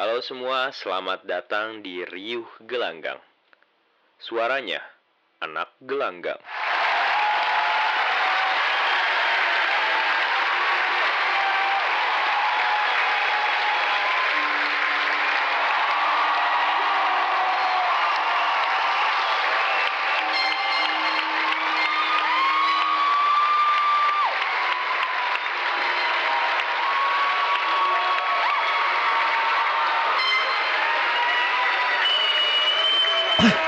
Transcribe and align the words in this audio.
Halo 0.00 0.24
semua, 0.24 0.72
selamat 0.72 1.28
datang 1.28 1.84
di 1.84 2.00
Riuh 2.00 2.48
Gelanggang. 2.64 3.20
Suaranya 4.16 4.80
anak 5.44 5.76
gelanggang. 5.76 6.40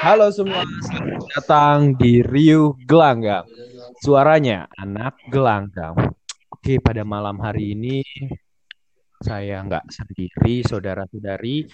Halo 0.03 0.35
semua, 0.35 0.67
selamat 0.83 1.23
datang 1.31 1.79
di 1.95 2.27
Riuh 2.27 2.75
Gelanggang. 2.91 3.47
Suaranya 4.03 4.67
anak 4.75 5.15
gelanggang. 5.31 5.95
Oke, 6.51 6.83
pada 6.83 7.07
malam 7.07 7.39
hari 7.39 7.79
ini 7.79 8.03
saya 9.23 9.63
nggak 9.63 9.87
sendiri, 9.95 10.67
saudara-saudari. 10.67 11.71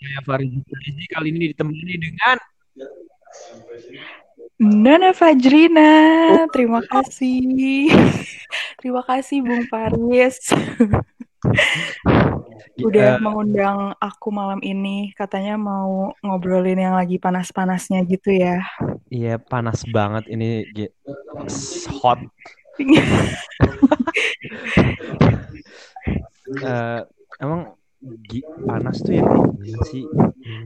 Saya 0.00 0.18
Farid 0.24 0.64
Farizi 0.64 1.04
kali 1.12 1.28
ini 1.28 1.52
ditemani 1.52 1.94
dengan 2.00 2.36
Nana 4.56 5.12
Fajrina, 5.12 5.92
terima 6.56 6.80
kasih. 6.88 7.92
terima 8.80 9.04
kasih 9.04 9.44
Bung 9.44 9.68
Faris. 9.68 10.40
Udah 12.82 13.16
eh, 13.16 13.20
mengundang 13.22 13.78
aku 13.98 14.28
malam 14.34 14.60
ini, 14.64 15.14
katanya 15.14 15.54
mau 15.54 16.10
ngobrolin 16.22 16.78
yang 16.78 16.94
lagi 16.98 17.16
panas-panasnya 17.18 18.02
gitu 18.08 18.30
ya. 18.34 18.62
Iya 19.12 19.36
panas 19.38 19.84
banget 19.86 20.24
ini 20.32 20.66
hot. 22.02 22.18
Eh, 26.62 27.00
emang 27.42 27.74
gi- 28.28 28.46
panas 28.66 28.98
tuh 29.02 29.14
ya 29.18 29.24
Iya 29.62 29.78
sih. 29.90 30.04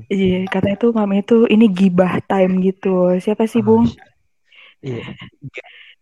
Iya, 0.08 0.38
katanya 0.48 0.76
tuh 0.82 0.90
malam 0.96 1.12
itu 1.20 1.36
ini 1.50 1.66
gibah 1.68 2.20
time 2.30 2.52
gitu. 2.64 3.16
Siapa 3.20 3.44
sih 3.44 3.60
Ah, 3.60 3.66
Bung? 3.66 3.84
Iya, 4.86 5.02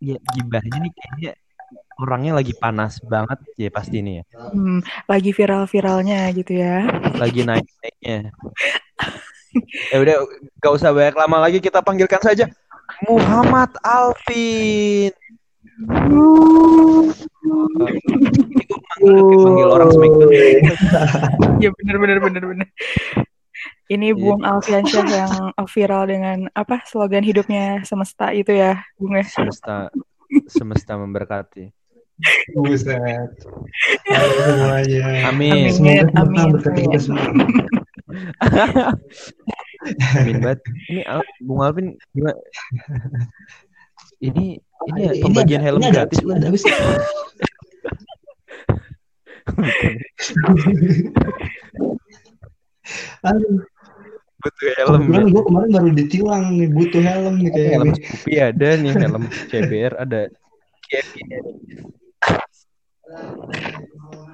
iya 0.04 0.16
gibahnya 0.34 0.78
nih 0.84 0.92
kayaknya 0.94 1.32
orangnya 1.98 2.34
lagi 2.38 2.52
panas 2.58 2.98
banget 3.04 3.38
ya 3.54 3.70
pasti 3.70 4.02
ini 4.02 4.18
ya. 4.20 4.24
Hmm, 4.50 4.82
lagi 5.06 5.30
viral-viralnya 5.30 6.30
gitu 6.34 6.52
ya. 6.58 6.86
Lagi 7.18 7.46
naik-naiknya. 7.46 8.30
Ya 9.94 10.02
udah 10.02 10.18
gak 10.58 10.74
usah 10.74 10.90
banyak 10.90 11.14
lama 11.14 11.46
lagi 11.46 11.62
kita 11.62 11.78
panggilkan 11.78 12.18
saja 12.18 12.50
Muhammad 13.06 13.70
Alvin. 13.86 15.14
Ini 18.98 19.34
panggil, 19.46 19.68
orang 19.70 19.90
Smackdown. 19.94 20.30
Ya 21.62 21.70
bener 21.70 21.96
bener 22.02 22.18
bener 22.18 22.42
bener. 22.50 22.68
Ini 23.86 24.10
Iya. 24.10 24.18
Bung 24.18 24.42
Alfiansyah 24.42 25.06
yang 25.06 25.32
viral 25.70 26.10
dengan 26.10 26.50
apa 26.56 26.82
slogan 26.88 27.22
hidupnya 27.22 27.84
semesta 27.86 28.32
itu 28.34 28.50
ya, 28.50 28.82
Bung 28.98 29.14
ya. 29.14 29.22
Semesta 29.22 29.86
semesta 30.46 30.98
memberkati. 30.98 31.70
Buset. 32.54 33.30
Halo 34.06 34.34
semuanya. 34.46 35.28
Amin. 35.28 35.74
Amin. 35.74 36.06
Amin, 36.14 36.50
amin. 36.54 37.48
Amin 40.14 40.36
banget. 40.38 40.60
Ini 40.88 41.02
Al- 41.04 41.26
Bung 41.42 41.60
Alvin 41.60 41.98
gimana? 42.14 42.38
Ini 44.22 44.62
ini 44.62 45.00
ya, 45.00 45.12
Ini 45.12 45.22
pembagian 45.26 45.60
ada- 45.60 45.66
helm 45.68 45.80
ini 45.82 45.90
gratis 45.92 46.18
ini 46.22 46.32
ada 46.38 46.48
sih? 46.54 46.72
Aduh, 53.24 53.64
butuh 54.44 54.68
helm 54.76 54.92
ya. 54.92 54.98
kebetulan 55.00 55.26
gue 55.26 55.42
kemarin 55.42 55.70
baru 55.72 55.88
ditilang 55.90 56.44
nih 56.52 56.68
butuh 56.68 57.00
helm 57.00 57.34
nih 57.40 57.50
kayak 57.50 57.70
helm 57.72 57.88
ini. 57.88 57.96
Scoopy 57.98 58.32
ada 58.38 58.68
nih 58.76 58.92
helm 58.94 59.22
CBR 59.48 59.92
ada 59.96 60.20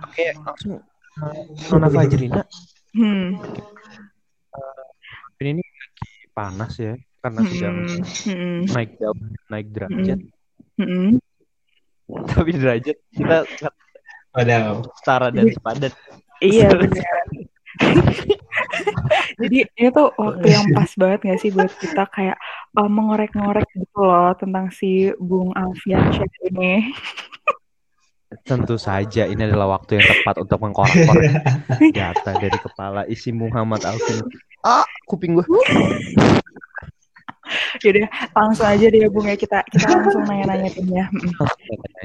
oke 0.01 0.25
langsung 0.37 0.73
uh, 1.17 1.35
Nona 1.71 1.89
Fajrina 1.89 2.43
Hmm. 2.91 3.39
ini 5.39 5.55
ini 5.55 5.63
lagi 5.63 6.11
panas 6.33 6.75
ya 6.75 6.99
karena 7.21 7.41
sedang 7.47 7.77
Hmm. 7.87 8.03
Hmm. 8.27 8.61
naik 8.67 8.91
daun 8.99 9.19
naik 9.47 9.67
derajat 9.71 10.19
Hmm. 10.75 11.23
tapi 12.27 12.51
derajat 12.53 12.99
kita 13.11 13.47
Padahal 14.31 14.87
setara 14.95 15.31
dan 15.31 15.51
sepadan 15.51 15.91
Iya 16.41 16.71
benar. 16.79 17.27
Jadi 19.41 19.59
ini 19.67 19.89
tuh 19.93 20.09
waktu 20.15 20.47
yang 20.49 20.67
pas 20.77 20.91
banget 20.97 21.21
gak 21.27 21.41
sih 21.41 21.51
buat 21.53 21.73
kita 21.81 22.05
kayak 22.11 22.37
uh, 22.79 22.91
mengorek-ngorek 22.91 23.67
gitu 23.75 24.01
loh 24.01 24.33
tentang 24.37 24.69
si 24.73 25.11
Bung 25.19 25.53
Alfiansyah 25.57 26.31
ini. 26.51 26.75
tentu 28.47 28.79
saja 28.79 29.27
ini 29.27 29.43
adalah 29.43 29.75
waktu 29.75 29.99
yang 29.99 30.07
tepat 30.07 30.39
untuk 30.39 30.63
mengkorek-korek 30.63 31.35
data 31.91 32.31
dari 32.39 32.59
kepala 32.63 33.03
isi 33.11 33.35
Muhammad 33.35 33.83
Alvin. 33.83 34.23
Ah 34.63 34.87
kuping 35.11 35.35
gue 35.35 35.47
Yaudah 37.83 38.07
langsung 38.31 38.71
aja 38.71 38.87
deh 38.87 39.11
Bung 39.11 39.27
ya. 39.27 39.35
Kita 39.35 39.67
kita 39.67 39.91
langsung 39.91 40.23
nanya-nanya 40.31 40.71
ya. 40.71 41.07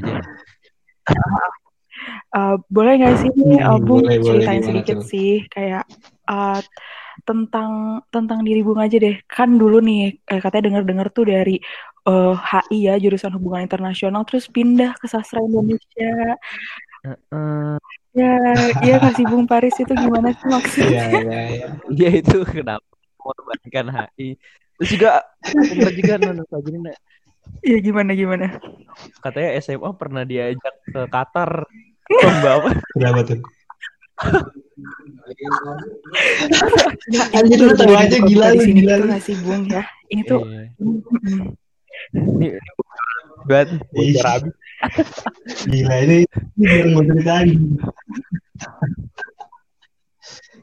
Aja 0.02 0.18
Uh, 2.36 2.56
boleh 2.68 2.94
nggak 3.00 3.16
sih 3.22 3.30
uh, 3.32 3.80
Hmm, 3.80 3.86
Bung 3.86 4.04
boleh, 4.06 4.18
boleh. 4.20 4.46
ceritain 4.46 4.62
Gimana 4.62 4.84
sedikit 4.84 4.98
tuh? 5.00 5.08
sih 5.12 5.32
kayak 5.48 5.84
uh, 6.30 6.60
tentang 7.28 7.72
tentang 8.14 8.40
diri 8.48 8.62
Bung 8.66 8.80
aja 8.82 8.98
deh. 9.00 9.16
Kan 9.30 9.56
dulu 9.62 9.80
nih 9.80 10.20
eh, 10.32 10.40
katanya 10.44 10.64
dengar-dengar 10.72 11.08
tuh 11.16 11.26
dari 11.32 11.56
uh, 12.08 12.36
HI 12.36 12.78
ya 12.92 12.94
jurusan 13.04 13.32
hubungan 13.36 13.64
internasional 13.66 14.22
terus 14.28 14.46
pindah 14.52 14.92
ke 15.00 15.08
sastra 15.10 15.40
Indonesia. 15.42 16.36
Eh, 17.06 17.78
Ya, 18.16 18.32
iya 18.80 18.96
kasih 19.04 19.28
Bung 19.28 19.44
Paris 19.44 19.76
itu 19.76 19.92
gimana 19.92 20.32
sih 20.32 20.48
maksudnya? 20.48 21.04
Iya, 21.12 21.20
iya, 21.20 21.40
iya. 21.52 21.68
Iya 21.92 22.10
itu 22.24 22.38
kenapa 22.48 22.88
mengorbankan 23.20 23.86
HI. 23.92 24.40
Terus 24.80 24.90
juga 24.96 25.10
bener 25.52 25.92
juga 26.00 26.14
Nona 26.20 26.44
Fajrina 26.52 26.92
Iya 27.68 27.78
gimana 27.84 28.12
gimana? 28.16 28.46
katanya 29.24 29.50
SMA 29.62 29.90
pernah 30.02 30.24
diajak 30.24 30.76
ke 30.92 31.02
Qatar 31.12 31.52
membawa 32.10 32.70
Berapa 32.96 33.22
tuh? 33.26 33.40
Anjir, 37.36 37.58
itu 37.60 37.66
lu 37.66 37.74
tahu 37.76 37.94
aja, 37.96 38.18
gila 38.24 38.48
lu, 38.56 38.62
gila 38.64 38.94
lu. 39.02 39.06
nggak 39.10 39.22
sih 39.24 39.36
Bung 39.42 39.66
ya? 39.68 39.84
Ini 40.12 40.22
tuh 40.24 40.42
Iya. 40.46 40.70
mm, 40.80 41.44
ini, 42.16 42.48
buat 43.48 43.68
habis. 44.24 44.54
Gila 45.66 45.96
ini 46.06 46.18
ini 46.60 46.76
yang 46.80 46.90
mau 46.94 47.04
ceritain. 47.04 47.60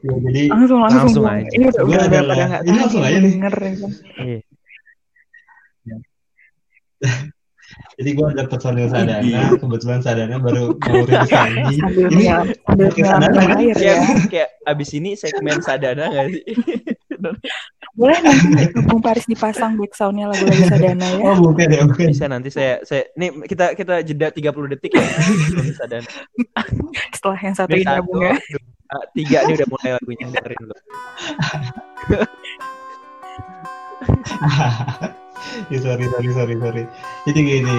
Ya, 0.03 0.15
jadi 0.19 0.41
langsung 0.51 0.79
langsung, 0.83 0.99
Langsung 1.07 1.25
aja. 1.27 1.47
Ini 1.55 1.63
udah 1.71 1.83
udah, 1.87 2.07
pada 2.11 2.33
nggak 2.35 2.61
ini 2.67 2.77
langsung 2.77 3.01
aja 3.03 3.17
nih. 3.19 3.31
denger 3.31 3.53
ya. 3.55 3.71
Iya. 4.23 4.39
jadi 7.97 8.09
gue 8.17 8.27
ada 8.33 8.43
personil 8.49 8.87
sadana, 8.89 9.41
kebetulan 9.57 9.99
sadana 10.01 10.35
baru 10.41 10.73
mau 10.77 11.03
rilis 11.05 11.31
lagi. 11.37 11.75
Sambil 11.77 12.07
Ini 12.09 12.25
sambil 12.65 12.87
sadana 12.91 13.27
kan? 13.29 13.57
air 13.61 13.77
ya. 13.77 13.77
Kayak, 13.77 13.99
kayak 14.29 14.49
abis 14.65 14.89
ini 14.97 15.09
segmen 15.13 15.57
sadana 15.61 16.05
gak 16.09 16.27
sih? 16.33 16.43
Boleh 17.93 18.17
nanti 18.25 18.73
Bung 18.89 19.05
Paris 19.05 19.29
dipasang 19.29 19.77
backsoundnya 19.77 20.25
lagu-lagu 20.25 20.65
Sadana 20.65 21.05
ya. 21.13 21.23
Oh 21.29 21.37
bukan 21.37 21.67
ya, 21.69 21.85
bukan. 21.85 22.09
Bisa 22.09 22.25
nanti 22.25 22.49
saya 22.49 22.81
saya 22.81 23.05
nih 23.13 23.45
kita 23.45 23.77
kita 23.77 24.01
jeda 24.01 24.27
30 24.33 24.73
detik 24.73 24.97
ya. 24.97 25.05
Sadana. 25.77 26.09
Setelah 27.15 27.39
yang 27.45 27.53
satu 27.53 27.77
Ini 27.77 27.85
ini 27.85 27.93
ya 28.17 28.33
ya. 28.33 28.33
tiga 29.13 29.39
nih 29.45 29.53
udah 29.61 29.67
mulai 29.69 29.89
lagunya 29.93 30.25
dengerin 30.25 30.59
dulu. 30.65 30.77
ya 35.71 35.77
sorry 35.79 36.05
sorry 36.07 36.29
sorry 36.31 36.55
sorry. 36.57 36.83
Jadi 37.23 37.39
gini, 37.39 37.77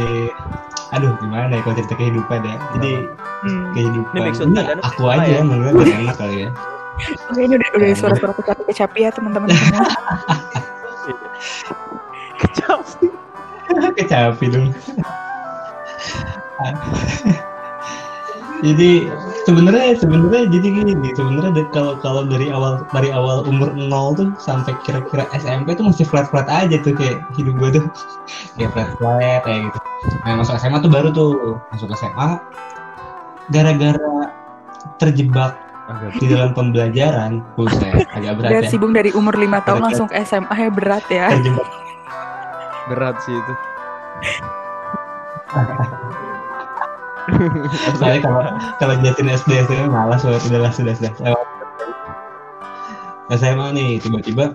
aduh 0.91 1.13
gimana 1.19 1.53
ya 1.53 1.61
kalau 1.63 1.77
cerita 1.77 1.95
kehidupan 1.97 2.41
ya. 2.45 2.57
Jadi 2.79 2.93
Hmm. 3.45 3.77
kehidupan 3.77 4.17
Ini 4.17 4.33
ini 4.41 4.81
aku 4.81 5.05
aja 5.05 5.29
ya? 5.29 5.45
menurut 5.45 5.85
enak 5.85 6.17
kali 6.17 6.49
ya. 6.49 6.51
Oke, 7.29 7.45
ini 7.45 7.61
udah 7.61 7.69
udah 7.77 7.89
suara-suara 7.93 8.33
kecapi-kecapi 8.33 8.99
ya 9.05 9.13
teman-teman 9.13 9.53
semua. 9.53 9.85
Kecap 12.41 12.81
sih. 12.89 13.13
Kecapi 14.01 14.45
dong. 14.49 14.73
Jadi 18.65 19.13
sebenarnya 19.45 19.97
sebenarnya 20.01 20.49
jadi 20.49 20.69
gini 20.83 20.93
sebenarnya 21.13 21.69
kalau 21.73 22.01
kalau 22.01 22.25
dari 22.25 22.49
awal 22.49 22.81
dari 22.93 23.13
awal 23.13 23.45
umur 23.45 23.73
0 23.77 24.17
tuh 24.17 24.29
sampai 24.41 24.73
kira-kira 24.89 25.29
SMP 25.37 25.77
tuh 25.77 25.85
masih 25.89 26.09
flat 26.09 26.29
flat 26.33 26.49
aja 26.49 26.81
tuh 26.81 26.97
kayak 26.97 27.21
hidup 27.37 27.55
gue 27.61 27.69
tuh 27.81 27.85
kayak 28.57 28.71
flat 28.73 28.89
flat 28.97 29.41
kayak 29.45 29.69
gitu 29.69 29.79
nah 30.25 30.41
masuk 30.41 30.57
SMA 30.57 30.79
tuh 30.81 30.93
baru 30.93 31.09
tuh 31.13 31.61
masuk 31.73 31.93
SMA 31.97 32.41
gara-gara 33.53 34.33
terjebak 34.97 35.61
Agak 35.85 36.17
di 36.17 36.33
dalam 36.33 36.57
pembelajaran 36.57 37.45
buset 37.61 38.09
agak 38.17 38.41
berat 38.41 38.51
Dan 38.57 38.65
ya 38.65 38.71
sibung 38.73 38.97
dari 38.97 39.13
umur 39.13 39.37
5 39.37 39.45
tahun 39.69 39.85
Berat. 39.85 39.85
langsung 39.85 40.09
ke 40.09 40.17
SMA 40.25 40.57
ya 40.57 40.71
berat 40.73 41.05
ya. 41.13 41.29
terjebak 41.29 41.69
berat 42.89 43.17
sih 43.21 43.37
itu. 43.37 43.53
Soalnya 47.99 48.21
kalau 48.21 48.43
kalau 48.81 48.95
jelasin 49.01 49.29
SD 49.31 49.51
SMA 49.69 49.89
malas 49.89 50.21
banget 50.25 50.43
udahlah 50.51 50.73
sudah 50.73 50.95
sudah. 50.97 51.13
Lewat. 51.23 51.47
SMA 53.41 53.67
nih 53.73 53.89
tiba-tiba 54.05 54.53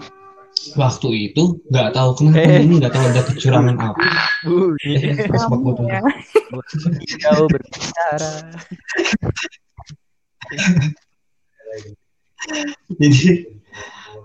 waktu 0.77 1.09
itu 1.31 1.57
nggak 1.71 1.97
tahu 1.97 2.09
kenapa 2.19 2.45
Eh. 2.45 2.61
ini 2.65 2.73
nggak 2.77 2.93
tahu 2.93 3.03
ada 3.09 3.21
kecurangan 3.25 3.75
apa. 3.79 4.01
Uh, 4.45 4.71
waktu 5.49 5.69
itu. 5.73 5.83
ya. 5.87 6.01
berbicara. 7.49 8.31
Jadi 12.99 13.29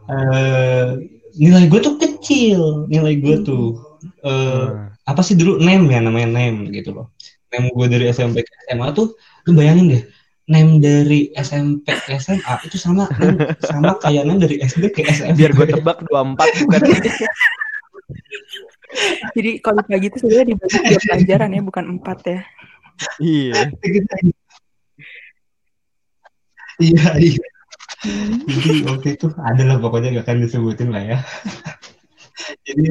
eh, 0.08 0.88
nilai 1.34 1.64
gue 1.66 1.80
tuh 1.82 1.94
kecil, 1.98 2.86
nilai 2.88 3.18
gue 3.20 3.36
tuh 3.44 3.80
eh, 4.24 4.68
Nah, 4.68 4.92
apa 5.04 5.20
sih 5.20 5.36
dulu 5.36 5.60
nem 5.60 5.84
ya 5.88 6.00
namanya 6.00 6.28
nem 6.32 6.68
gitu 6.72 6.92
loh. 6.96 7.06
Nem 7.54 7.70
gue 7.70 7.86
dari 7.86 8.04
SMP 8.10 8.42
ke 8.42 8.52
SMA 8.66 8.90
tuh 8.90 9.14
lu 9.46 9.54
bayangin 9.54 9.94
deh 9.94 10.02
nem 10.44 10.76
dari 10.76 11.32
SMP 11.32 11.88
ke 12.04 12.20
SMA 12.20 12.54
itu 12.68 12.76
sama 12.76 13.08
nem- 13.16 13.40
sama 13.64 13.96
kayak 14.02 14.28
nem 14.28 14.36
dari 14.36 14.60
SD 14.60 14.92
ke 14.92 15.06
SMP. 15.08 15.40
biar 15.40 15.56
gue 15.56 15.66
tebak 15.70 16.02
24 16.04 16.36
bukan. 16.66 16.80
Jadi 19.34 19.50
kalau 19.58 19.82
pagi 19.82 20.06
itu 20.06 20.18
sebenarnya 20.22 20.46
dibagi 20.54 20.78
dua 20.86 21.00
pelajaran 21.02 21.50
ya, 21.50 21.62
bukan 21.64 21.84
empat 21.98 22.18
ya. 22.28 22.40
iya. 23.18 23.54
Iya, 26.78 27.06
iya. 27.18 27.44
Jadi 28.46 28.70
waktu 28.84 29.08
itu 29.16 29.26
adalah 29.40 29.76
pokoknya 29.80 30.20
gak 30.20 30.26
akan 30.28 30.38
disebutin 30.44 30.88
lah 30.92 31.02
ya. 31.02 31.18
Jadi, 32.66 32.90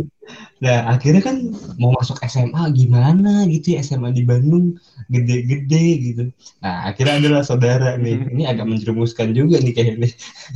nah 0.63 0.95
akhirnya 0.95 1.21
kan 1.21 1.35
mau 1.75 1.91
masuk 1.99 2.23
SMA 2.23 2.63
gimana 2.71 3.43
gitu 3.51 3.75
ya 3.75 3.83
SMA 3.83 4.15
di 4.15 4.23
Bandung 4.23 4.79
gede-gede 5.11 5.85
gitu. 5.99 6.23
Nah 6.63 6.87
akhirnya 6.87 7.19
adalah 7.19 7.41
saudara 7.43 7.99
nih, 7.99 8.23
ini 8.33 8.43
agak 8.47 8.65
menjerumuskan 8.67 9.35
juga 9.35 9.59
nih 9.59 9.73
kayaknya. 9.75 10.09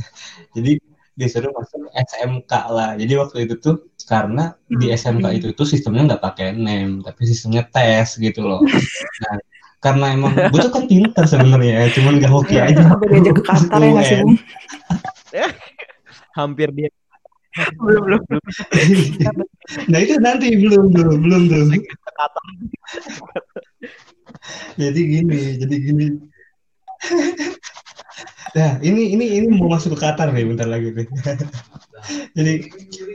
Jadi 0.56 0.80
disuruh 1.18 1.50
masuk 1.52 1.90
SMK 1.92 2.52
lah. 2.70 2.90
Jadi 2.96 3.12
waktu 3.18 3.36
itu 3.50 3.54
tuh 3.58 3.76
karena 4.08 4.54
di 4.70 4.88
SMK 4.88 5.26
itu 5.36 5.46
tuh 5.52 5.66
sistemnya 5.68 6.14
nggak 6.14 6.22
pakai 6.24 6.56
nem, 6.56 7.04
tapi 7.04 7.28
sistemnya 7.28 7.66
tes 7.68 8.16
gitu 8.16 8.40
loh. 8.46 8.62
Nah 9.26 9.36
karena 9.78 10.06
emang 10.14 10.32
gue 10.52 10.58
tuh 10.58 10.72
kan 10.74 10.84
pinter 10.90 11.24
sebenarnya, 11.26 11.86
cuman 11.94 12.18
gak 12.18 12.32
hoki 12.34 12.56
aja. 12.58 12.82
Sampai 12.82 13.08
diajak 13.14 13.34
ke 13.38 13.42
Qatar 13.46 13.80
ya? 15.30 15.48
Hampir 16.34 16.70
dia 16.74 16.90
Belum, 17.78 18.02
belum. 18.06 18.22
nah 19.92 19.98
itu 20.02 20.14
nanti 20.18 20.46
belum 20.58 20.90
belum 20.90 21.16
belum 21.22 21.42
belum. 21.50 21.68
Jadi 24.80 25.00
gini 25.12 25.38
jadi 25.60 25.76
gini. 25.82 26.06
Nah 28.56 28.80
ini 28.80 29.12
ini 29.14 29.24
ini 29.38 29.46
mau 29.52 29.68
masuk 29.70 29.94
ke 29.96 29.98
Qatar 30.02 30.32
nih 30.32 30.44
bentar 30.48 30.66
lagi 30.68 30.90
nih. 30.92 31.06
Jadi 32.38 32.52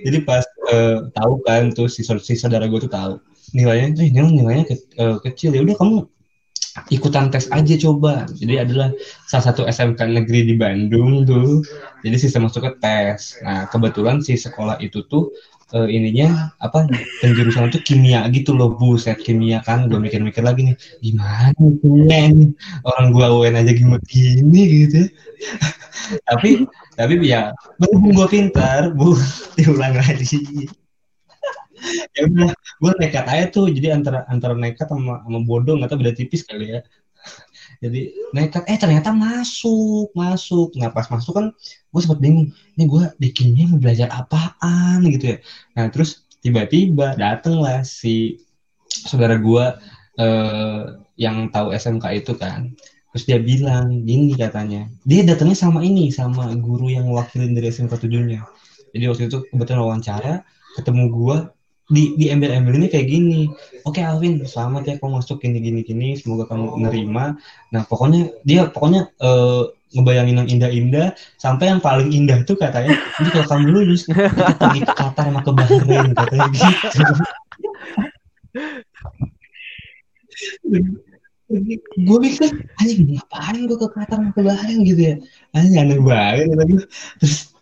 jadi 0.04 0.18
pas 0.28 0.44
eh, 0.70 0.98
tahu 1.16 1.34
kan 1.48 1.72
tuh 1.72 1.88
si, 1.88 2.04
si 2.04 2.34
saudara 2.36 2.68
gue 2.68 2.80
tuh 2.84 2.92
tahu. 2.92 3.14
Nilainya 3.56 3.96
tuh 3.96 4.04
nilai 4.12 4.30
nilainya 4.30 4.66
ke- 4.70 4.88
eh, 5.00 5.18
kecil 5.24 5.56
ya 5.56 5.62
udah 5.64 5.76
kamu 5.80 5.98
ikutan 6.90 7.30
tes 7.30 7.50
aja 7.54 7.76
coba. 7.78 8.26
Jadi 8.34 8.54
adalah 8.62 8.90
salah 9.30 9.54
satu 9.54 9.62
SMK 9.70 10.00
negeri 10.10 10.50
di 10.50 10.56
Bandung 10.58 11.26
tuh. 11.26 11.62
Jadi 12.02 12.16
sistem 12.18 12.50
masuknya 12.50 12.74
tes. 12.82 13.38
Nah 13.46 13.70
kebetulan 13.70 14.20
si 14.26 14.34
sekolah 14.38 14.82
itu 14.82 15.06
tuh 15.06 15.30
eh, 15.74 15.88
ininya 15.90 16.54
apa 16.62 16.86
penjurusan 17.22 17.74
tuh 17.74 17.82
kimia 17.86 18.26
gitu 18.34 18.54
loh 18.54 18.78
buset 18.78 19.18
kimia 19.22 19.62
kan 19.66 19.90
gue 19.90 19.98
mikir-mikir 19.98 20.46
lagi 20.46 20.74
nih 20.74 20.78
gimana 21.02 21.54
nih 21.82 22.54
orang 22.86 23.08
gua 23.14 23.28
UN 23.34 23.62
aja 23.62 23.72
gimana 23.74 24.04
gini 24.06 24.62
gitu. 24.86 25.02
Tapi 26.28 26.68
tapi 26.94 27.18
ya 27.26 27.56
berhubung 27.82 28.14
gue 28.14 28.28
pintar 28.30 28.94
bu 28.94 29.18
diulang 29.58 29.98
lagi 29.98 30.46
ya 32.16 32.22
udah 32.28 32.52
gue 32.54 32.92
nekat 33.00 33.26
aja 33.28 33.46
tuh 33.52 33.68
jadi 33.72 33.96
antara 33.98 34.24
antara 34.32 34.56
nekat 34.56 34.88
sama 34.88 35.24
sama 35.24 35.40
bodoh 35.44 35.76
nggak 35.78 35.90
tahu 35.92 36.00
beda 36.04 36.16
tipis 36.16 36.44
kali 36.48 36.80
ya. 36.80 36.82
Jadi 37.84 38.16
nekat 38.36 38.64
eh 38.68 38.80
ternyata 38.80 39.12
masuk 39.12 40.12
masuk. 40.16 40.76
Nah 40.80 40.92
pas 40.92 41.08
masuk 41.08 41.36
kan 41.36 41.46
gue 41.92 42.02
sempat 42.04 42.20
bingung 42.20 42.52
ini 42.76 42.84
gue 42.88 43.04
di 43.20 43.30
kimia 43.32 43.68
mau 43.72 43.80
belajar 43.80 44.08
apaan? 44.12 45.04
Gitu 45.08 45.36
ya. 45.36 45.38
Nah 45.76 45.88
terus 45.92 46.24
tiba-tiba 46.44 47.16
dateng 47.16 47.60
lah 47.64 47.84
si 47.88 48.40
saudara 48.88 49.40
gue 49.40 49.66
eh, 50.20 50.82
yang 51.20 51.52
tahu 51.52 51.76
SMK 51.76 52.24
itu 52.24 52.34
kan. 52.36 52.72
Terus 53.14 53.24
dia 53.30 53.40
bilang 53.40 54.04
gini 54.08 54.34
katanya 54.34 54.90
dia 55.06 55.22
datangnya 55.24 55.56
sama 55.60 55.84
ini 55.86 56.10
sama 56.10 56.50
guru 56.60 56.92
yang 56.92 57.08
wakilin 57.12 57.56
dari 57.56 57.72
SMK 57.72 58.00
tujuhnya. 58.00 58.48
Jadi 58.94 59.04
waktu 59.10 59.24
itu 59.28 59.38
kebetulan 59.52 59.82
wawancara 59.84 60.34
ketemu 60.78 61.04
gue 61.12 61.38
di 61.92 62.16
di 62.16 62.32
embel-embel 62.32 62.80
ini 62.80 62.88
kayak 62.88 63.08
gini. 63.12 63.52
Oke 63.84 64.00
Alvin 64.00 64.40
selamat 64.48 64.84
ya 64.88 64.96
kamu 65.00 65.20
masuk 65.20 65.44
gini 65.44 65.60
gini 65.60 65.82
gini 65.84 66.16
semoga 66.16 66.48
kamu 66.48 66.80
nerima. 66.80 67.36
Nah 67.76 67.84
pokoknya 67.84 68.32
dia 68.48 68.72
pokoknya 68.72 69.12
eh, 69.20 69.64
ngebayangin 69.94 70.40
yang 70.42 70.50
indah-indah 70.50 71.08
sampai 71.38 71.70
yang 71.70 71.82
paling 71.84 72.10
indah 72.10 72.42
tuh 72.48 72.58
katanya 72.58 72.98
ini 73.22 73.30
kalau 73.30 73.46
kamu 73.46 73.66
lulus 73.70 74.10
kita 74.10 74.56
pergi 74.58 74.82
ke 74.82 74.94
Qatar 74.96 75.26
sama 75.30 75.42
ke 75.46 75.52
Bahrain 75.54 76.10
katanya 76.18 76.48
gitu. 76.50 77.14
Gue 81.94 82.18
mikir 82.18 82.50
anjing 82.82 83.00
ngapain 83.14 83.62
gue 83.70 83.78
ke 83.78 83.88
Qatar 83.94 84.18
sama 84.18 84.32
ke 84.34 84.42
Bahrain? 84.42 84.80
Gitu 84.82 85.02
ya. 85.04 85.16
Anjing 85.54 85.78
aneh 85.78 86.00
banget 86.02 86.88
terus 87.22 87.54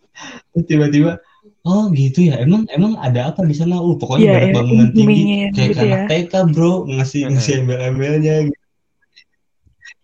tiba-tiba 0.70 1.20
Oh 1.62 1.94
gitu 1.94 2.26
ya, 2.26 2.42
emang 2.42 2.66
emang 2.74 2.98
ada 2.98 3.30
apa 3.30 3.46
di 3.46 3.54
sana? 3.54 3.78
Uh 3.78 3.94
pokoknya 3.94 4.26
Iya, 4.26 4.34
banyak 4.34 4.50
ya, 4.50 4.56
bangunan 4.58 4.90
tinggi, 4.98 5.22
kayak 5.54 5.70
gitu 5.70 5.86
anak 5.86 6.02
ya. 6.02 6.06
TK 6.10 6.34
bro, 6.58 6.74
ngasih 6.90 7.22
ngasih 7.30 7.54
embel-embelnya 7.62 8.36
gitu. 8.50 8.62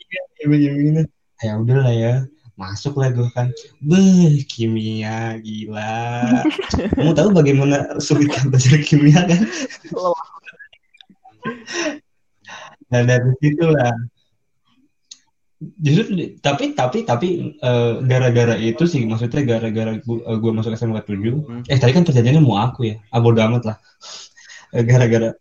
Iya, 0.06 0.22
iming-imingin. 0.46 1.10
Ya 1.42 1.54
udah 1.58 1.78
lah 1.82 1.96
ya, 1.98 2.14
masuk 2.58 3.02
lah 3.02 3.10
gue 3.10 3.26
kan. 3.34 3.50
Beh, 3.82 4.42
kimia 4.46 5.42
gila. 5.42 6.46
Kamu 6.98 7.18
tahu 7.18 7.30
bagaimana 7.34 7.98
sulitnya 7.98 8.42
belajar 8.54 8.78
kimia 8.86 9.22
kan? 9.26 9.42
Nah 12.94 13.02
dari 13.02 13.34
situ 13.42 13.66
lah. 13.66 13.94
Justru 15.58 16.38
tapi 16.38 16.78
tapi 16.78 17.02
tapi 17.02 17.28
eh, 17.58 17.94
gara-gara 18.06 18.54
itu 18.62 18.86
sih 18.86 19.02
maksudnya 19.10 19.42
gara-gara 19.42 19.98
gue, 19.98 20.20
gue 20.22 20.52
masuk 20.54 20.78
SMK 20.78 21.02
7 21.10 21.18
Hmm. 21.18 21.64
eh 21.66 21.78
tadi 21.82 21.92
kan 21.98 22.06
perjanjiannya 22.06 22.44
mau 22.46 22.62
aku 22.62 22.94
ya 22.94 22.96
ah 23.10 23.18
bodo 23.18 23.42
amat 23.42 23.64
lah. 23.74 23.78
Eh, 24.78 24.86
gara-gara 24.86 25.34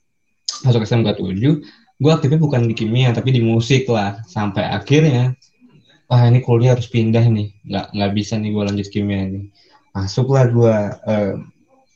masuk 0.65 0.89
SMK 0.89 1.21
7 1.21 1.61
gue 1.97 2.11
aktifnya 2.13 2.41
bukan 2.41 2.65
di 2.65 2.75
kimia 2.77 3.13
tapi 3.13 3.33
di 3.37 3.45
musik 3.45 3.85
lah. 3.93 4.25
Sampai 4.25 4.65
akhirnya 4.65 5.37
wah 6.09 6.23
ini 6.25 6.41
kuliah 6.41 6.73
harus 6.73 6.89
pindah 6.89 7.25
nih. 7.29 7.53
Nggak 7.69 7.87
nggak 7.93 8.13
bisa 8.17 8.41
nih 8.41 8.51
gue 8.57 8.63
lanjut 8.73 8.89
kimia 8.89 9.21
nih 9.29 9.45
masuklah 9.97 10.45
gue 10.53 10.77
eh, 11.09 11.35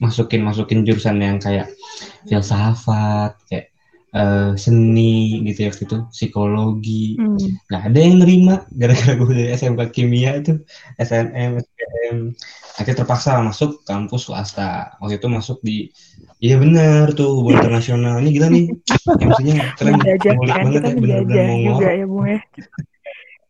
masukin 0.00 0.40
masukin 0.40 0.88
jurusan 0.88 1.20
yang 1.20 1.36
kayak 1.36 1.68
filsafat 2.24 3.36
kayak 3.44 3.69
eh, 4.10 4.50
seni 4.58 5.38
gitu 5.46 5.58
ya 5.62 5.68
waktu 5.70 5.84
itu 5.86 5.96
psikologi 6.10 7.14
Hmm. 7.14 7.38
nggak 7.70 7.82
ada 7.90 7.98
yang 7.98 8.16
nerima 8.18 8.54
gara-gara 8.74 9.12
gue 9.14 9.34
dari 9.34 9.50
SMK 9.54 9.80
kimia 9.94 10.40
itu 10.42 10.58
SNM 10.98 11.62
SPM 11.62 12.16
akhirnya 12.74 12.96
terpaksa 13.04 13.38
masuk 13.38 13.84
kampus 13.84 14.26
swasta 14.26 14.98
waktu 14.98 15.20
itu 15.20 15.28
masuk 15.28 15.58
di 15.62 15.92
iya 16.40 16.56
benar 16.56 17.12
tuh 17.12 17.38
hubungan 17.38 17.62
internasional 17.62 18.18
ini 18.18 18.30
gila 18.34 18.48
nih 18.48 18.66
MC-nya 19.20 19.54
keren 19.78 19.92
Menjajah 20.00 20.32
ngulik 20.34 20.54
kan, 20.54 20.64
banget 20.64 20.80
kita 20.80 20.88
ya 20.88 20.96
benar-benar 20.96 21.22
menjajah 21.22 21.46
mau 21.60 21.70
juga 21.76 21.90
ya 21.92 22.04
Bung 22.08 22.26
ya. 22.26 22.38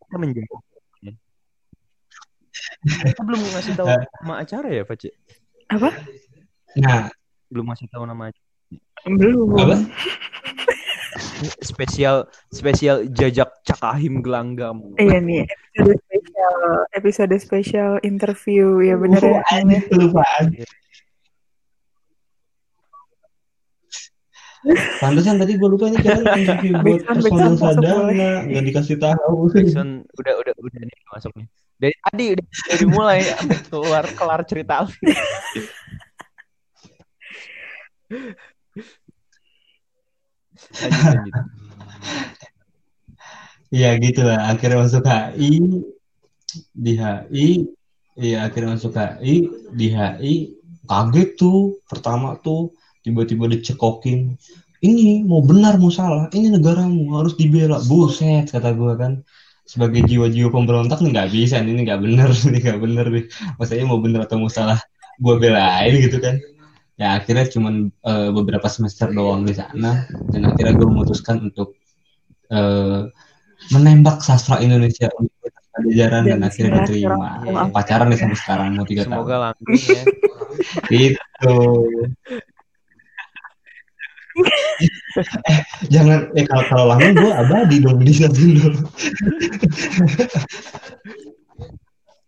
Kita 0.01 0.15
menjadi. 0.19 0.47
Kita 2.81 3.21
belum 3.23 3.39
ngasih 3.39 3.73
tahu 3.79 3.87
nama 4.19 4.33
acara 4.43 4.67
ya, 4.67 4.83
Pace? 4.83 5.09
Apa? 5.71 5.89
nah 6.75 7.07
Belum 7.47 7.65
ngasih 7.71 7.87
tahu 7.87 8.03
nama 8.03 8.27
acara. 8.27 8.47
Belum. 9.07 9.47
apa 9.55 9.75
spesial 11.61 12.27
spesial 12.51 13.07
jajak 13.09 13.49
cakahim 13.63 14.21
gelanggam. 14.21 14.81
Iya 14.97 15.17
nih 15.21 15.43
episode 15.47 15.99
spesial 16.05 16.55
episode 16.93 17.35
spesial 17.39 17.91
interview 18.03 18.81
ya 18.83 18.95
bener 18.99 19.21
ya. 19.21 19.41
Oh, 19.41 19.55
anjing, 19.55 19.83
kelupaan. 19.87 20.45
Pantesan 25.01 25.41
tadi 25.41 25.57
gue 25.57 25.69
lupa 25.73 25.89
ini 25.89 25.97
kan 26.05 26.21
interview 26.37 26.77
buat 26.85 27.01
masuk 27.09 27.57
sadana 27.57 28.45
nggak 28.45 28.63
dikasih 28.69 28.97
tahu. 29.01 29.49
Jason 29.57 30.05
udah 30.21 30.33
udah 30.37 30.53
udah 30.53 30.81
nih 30.85 30.99
masuk 31.09 31.33
nih. 31.33 31.47
Dari 31.81 31.95
tadi 31.97 32.25
udah 32.37 32.45
dari 32.69 32.85
mulai 32.85 33.19
keluar 33.73 34.05
kelar 34.13 34.45
cerita. 34.45 34.85
Iya 43.71 43.89
gitu 44.03 44.21
lah. 44.27 44.51
Akhirnya 44.51 44.77
masuk 44.83 45.03
HI 45.07 45.51
di 46.75 46.93
HI, 46.99 47.47
iya 48.19 48.37
akhirnya 48.47 48.75
masuk 48.75 48.91
HI 48.99 49.35
di 49.71 49.87
HI 49.95 50.33
kaget 50.91 51.29
tuh 51.39 51.79
pertama 51.87 52.35
tuh 52.43 52.75
tiba-tiba 53.05 53.47
dicekokin. 53.47 54.35
Ini 54.81 55.23
mau 55.29 55.45
benar 55.45 55.77
mau 55.77 55.93
salah, 55.93 56.25
ini 56.33 56.51
negaramu 56.51 57.13
harus 57.15 57.37
dibela. 57.37 57.77
Buset 57.85 58.49
kata 58.51 58.73
gua 58.75 58.97
kan. 58.99 59.23
Sebagai 59.63 60.03
jiwa-jiwa 60.09 60.51
pemberontak 60.51 60.99
nih 60.99 61.11
nggak 61.15 61.29
bisa, 61.31 61.55
ini 61.63 61.85
nggak 61.87 62.01
bener, 62.01 62.29
ini 62.49 62.57
nggak 62.59 62.79
bener 62.81 63.05
nih. 63.07 63.25
Maksudnya 63.55 63.85
mau 63.87 64.01
bener 64.03 64.19
atau 64.27 64.37
mau 64.41 64.51
salah, 64.51 64.79
gua 65.21 65.39
belain 65.39 65.93
gitu 66.01 66.17
kan. 66.19 66.35
Ya 67.01 67.17
akhirnya 67.17 67.49
cuman 67.49 67.89
eh, 67.89 68.29
beberapa 68.29 68.69
semester 68.69 69.09
doang 69.09 69.41
di 69.41 69.57
sana 69.57 70.05
dan 70.29 70.41
akhirnya 70.45 70.77
gue 70.77 70.85
memutuskan 70.85 71.49
untuk 71.49 71.73
eh, 72.53 73.09
menembak 73.73 74.21
sastra 74.21 74.61
Indonesia 74.61 75.09
Universitas 75.17 75.65
Pajajaran 75.73 76.23
dan, 76.29 76.31
Dan 76.37 76.41
akhirnya 76.45 76.73
diterima. 76.85 77.29
sekarang 77.41 77.57
aku 77.57 77.71
Pacaran 77.73 78.07
nih 78.13 78.19
sampai 78.21 78.37
sekarang 78.37 78.67
mau 78.77 78.85
tiga 78.85 79.03
tahun. 79.09 79.17
Semoga 79.17 79.35
langgeng 79.49 79.81
ya. 79.81 80.03
Itu. 81.09 81.57
eh, 85.49 85.61
jangan 85.89 86.29
eh 86.37 86.45
kalau 86.45 86.63
kalau 86.69 86.85
langgeng 86.93 87.17
gue 87.17 87.31
abadi 87.33 87.75
dong 87.81 87.99
di 88.05 88.13
dulu. 88.13 88.69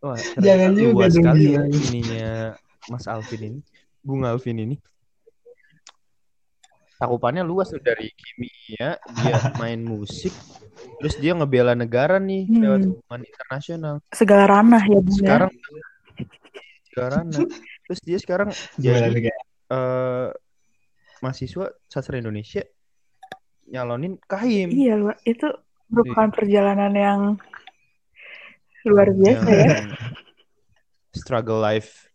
Wah, 0.03 0.19
Jangan 0.41 0.69
juga 0.75 1.05
dong 1.07 1.13
sekali 1.13 1.45
ya 1.53 1.61
ininya 1.69 2.57
Mas 2.89 3.05
Alvin 3.05 3.41
ini. 3.53 3.59
Bung 4.03 4.27
Alvin 4.27 4.60
ini. 4.60 4.75
Cakupannya 7.00 7.43
luas 7.43 7.72
tuh 7.72 7.79
dari 7.83 8.12
kimia, 8.15 8.95
dia 9.00 9.36
main 9.60 9.79
musik, 9.83 10.31
terus 11.00 11.19
dia 11.19 11.36
ngebela 11.36 11.75
negara 11.75 12.15
nih 12.19 12.48
Hmm. 12.48 12.62
lewat 12.63 12.81
hubungan 12.88 13.22
internasional. 13.27 13.95
Segala 14.12 14.43
ranah 14.48 14.83
ya 14.88 15.00
bung 15.03 15.19
ya. 15.19 15.19
Sekarang 15.19 15.51
sekarang 16.93 17.24
nah, 17.33 17.41
terus 17.89 18.00
dia 18.05 18.17
sekarang 18.22 18.50
jadi 18.77 19.33
eh, 19.74 20.27
mahasiswa 21.19 21.74
sastra 21.89 22.22
Indonesia 22.22 22.62
nyalonin 23.67 24.22
kahim. 24.29 24.69
Iya 24.69 25.17
itu 25.25 25.48
merupakan 25.89 26.29
perjalanan 26.29 26.93
yang 26.93 27.19
luar 28.86 29.10
biasa 29.12 29.50
Yang 29.50 29.57
ya. 29.57 29.67
Struggle 31.13 31.60
life 31.60 32.12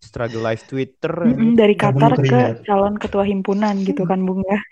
struggle 0.00 0.42
life 0.42 0.64
Twitter. 0.66 1.12
Mm-mm, 1.12 1.54
dari 1.54 1.76
Qatar 1.76 2.16
ke 2.18 2.64
calon 2.64 2.96
ketua 2.96 3.22
himpunan 3.28 3.84
gitu 3.84 4.08
kan 4.08 4.24
bung 4.24 4.42
ya. 4.42 4.58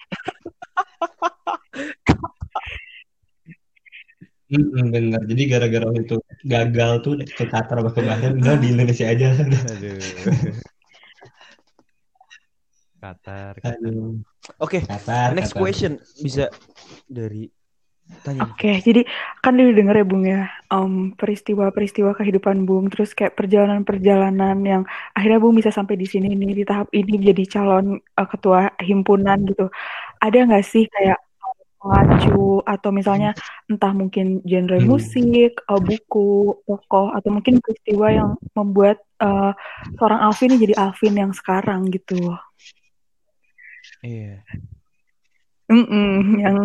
Mm-mm, 4.49 4.89
bener. 4.89 5.21
Jadi 5.29 5.43
gara-gara 5.45 5.93
itu 5.93 6.17
gagal 6.49 6.93
tuh 7.05 7.21
ke 7.21 7.45
Qatar 7.45 7.85
ke 7.85 8.01
Bahrain, 8.01 8.41
udah 8.41 8.57
di 8.57 8.73
Indonesia 8.73 9.05
aja. 9.05 9.37
Aduh. 9.37 10.01
Qatar. 13.05 13.55
Oke, 14.59 14.81
Qatar. 14.83 15.37
next 15.37 15.53
Qatar. 15.53 15.61
question 15.61 16.01
bisa 16.25 16.49
dari 17.07 17.47
tanya. 18.25 18.41
Oke, 18.49 18.81
jadi 18.81 19.05
kan 19.45 19.53
dulu 19.59 19.71
denger 19.77 20.01
ya 20.01 20.07
Bung 20.09 20.25
ya, 20.25 20.43
em, 20.73 21.13
peristiwa-peristiwa 21.13 22.17
kehidupan 22.17 22.65
Bung, 22.65 22.89
terus 22.89 23.13
kayak 23.13 23.37
perjalanan-perjalanan 23.37 24.57
yang 24.65 24.83
akhirnya 25.13 25.39
Bung 25.43 25.55
bisa 25.59 25.69
sampai 25.75 25.97
di 26.01 26.07
sini 26.09 26.33
nih, 26.33 26.53
di 26.61 26.65
tahap 26.65 26.89
ini 26.95 27.21
jadi 27.21 27.45
calon 27.49 28.01
eh, 28.01 28.29
ketua 28.29 28.73
himpunan 28.81 29.39
gitu. 29.49 29.69
Ada 30.25 30.39
nggak 30.49 30.65
sih 30.65 30.85
kayak 30.89 31.19
mengacu 31.79 32.59
atau 32.67 32.91
misalnya 32.91 33.31
entah 33.71 33.95
mungkin 33.95 34.43
genre 34.43 34.83
Hmm. 34.83 34.89
musik, 34.91 35.53
eh, 35.63 35.81
buku, 35.83 36.59
tokoh, 36.67 37.15
atau 37.15 37.31
mungkin 37.31 37.63
peristiwa 37.63 38.07
yang 38.11 38.31
membuat 38.57 38.99
eh, 39.19 39.53
seorang 39.99 40.21
Alvin 40.31 40.55
ini 40.55 40.63
jadi 40.71 40.75
Alvin 40.79 41.15
yang 41.19 41.33
sekarang 41.35 41.91
gitu. 41.91 42.35
Iya. 44.03 44.47
Mm-mm, 45.69 46.41
yang 46.41 46.57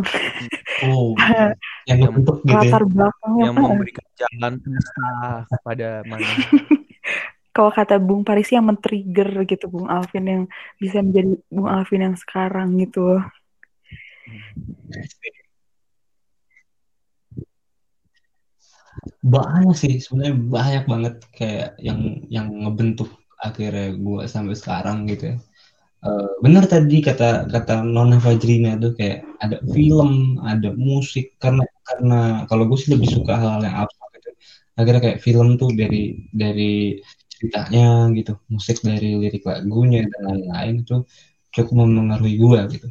Oh, 0.83 1.11
yang 1.89 1.99
ngebentuk 1.99 2.39
gitu 2.47 2.55
ya. 2.55 2.71
latar 2.71 2.83
belakangnya 2.87 3.43
Yang 3.51 3.55
memberikan 3.59 4.07
jalan 4.15 4.53
semesta 4.63 5.11
kepada 5.51 5.89
mana? 6.07 6.23
kalau 7.53 7.69
kata 7.69 8.01
Bung 8.01 8.25
Parisi 8.25 8.57
yang 8.57 8.65
men-trigger 8.65 9.45
gitu 9.45 9.69
Bung 9.69 9.85
Alvin 9.85 10.25
yang 10.25 10.43
bisa 10.81 11.05
menjadi 11.05 11.37
Bung 11.53 11.69
Alvin 11.69 12.01
yang 12.11 12.17
sekarang 12.17 12.79
gitu. 12.81 13.21
banyak 19.23 19.73
sih 19.73 19.93
sebenarnya 20.03 20.35
banyak 20.37 20.83
banget 20.85 21.15
kayak 21.33 21.69
yang 21.81 22.23
yang 22.29 22.47
ngebentuk 22.51 23.09
akhirnya 23.41 23.95
gue 23.95 24.21
sampai 24.29 24.55
sekarang 24.55 25.09
gitu 25.09 25.33
ya 25.33 25.37
Eh, 26.03 26.27
benar 26.43 26.67
tadi 26.67 26.99
kata 26.99 27.47
kata 27.47 27.79
Nona 27.87 28.19
Fajrina 28.19 28.75
tuh 28.75 28.91
kayak 28.99 29.23
ada 29.39 29.63
film 29.71 30.35
ada 30.43 30.75
musik 30.75 31.39
karena 31.39 31.63
karena 31.87 32.43
kalau 32.51 32.67
gue 32.67 32.75
sih 32.75 32.91
lebih 32.91 33.07
suka 33.07 33.39
hal-hal 33.39 33.63
yang 33.63 33.87
abstrak 33.87 34.09
gitu. 34.19 34.29
Akhirnya 34.75 34.99
kayak 34.99 35.19
film 35.23 35.47
tuh 35.55 35.71
dari 35.71 36.27
dari 36.35 36.99
ceritanya 37.31 38.11
gitu 38.19 38.35
musik 38.51 38.83
dari 38.83 39.15
lirik 39.15 39.47
lagunya 39.47 40.03
dan 40.11 40.21
lain-lain 40.27 40.73
itu 40.83 40.95
cukup 41.55 41.87
mempengaruhi 41.87 42.35
gue 42.35 42.59
gitu. 42.75 42.87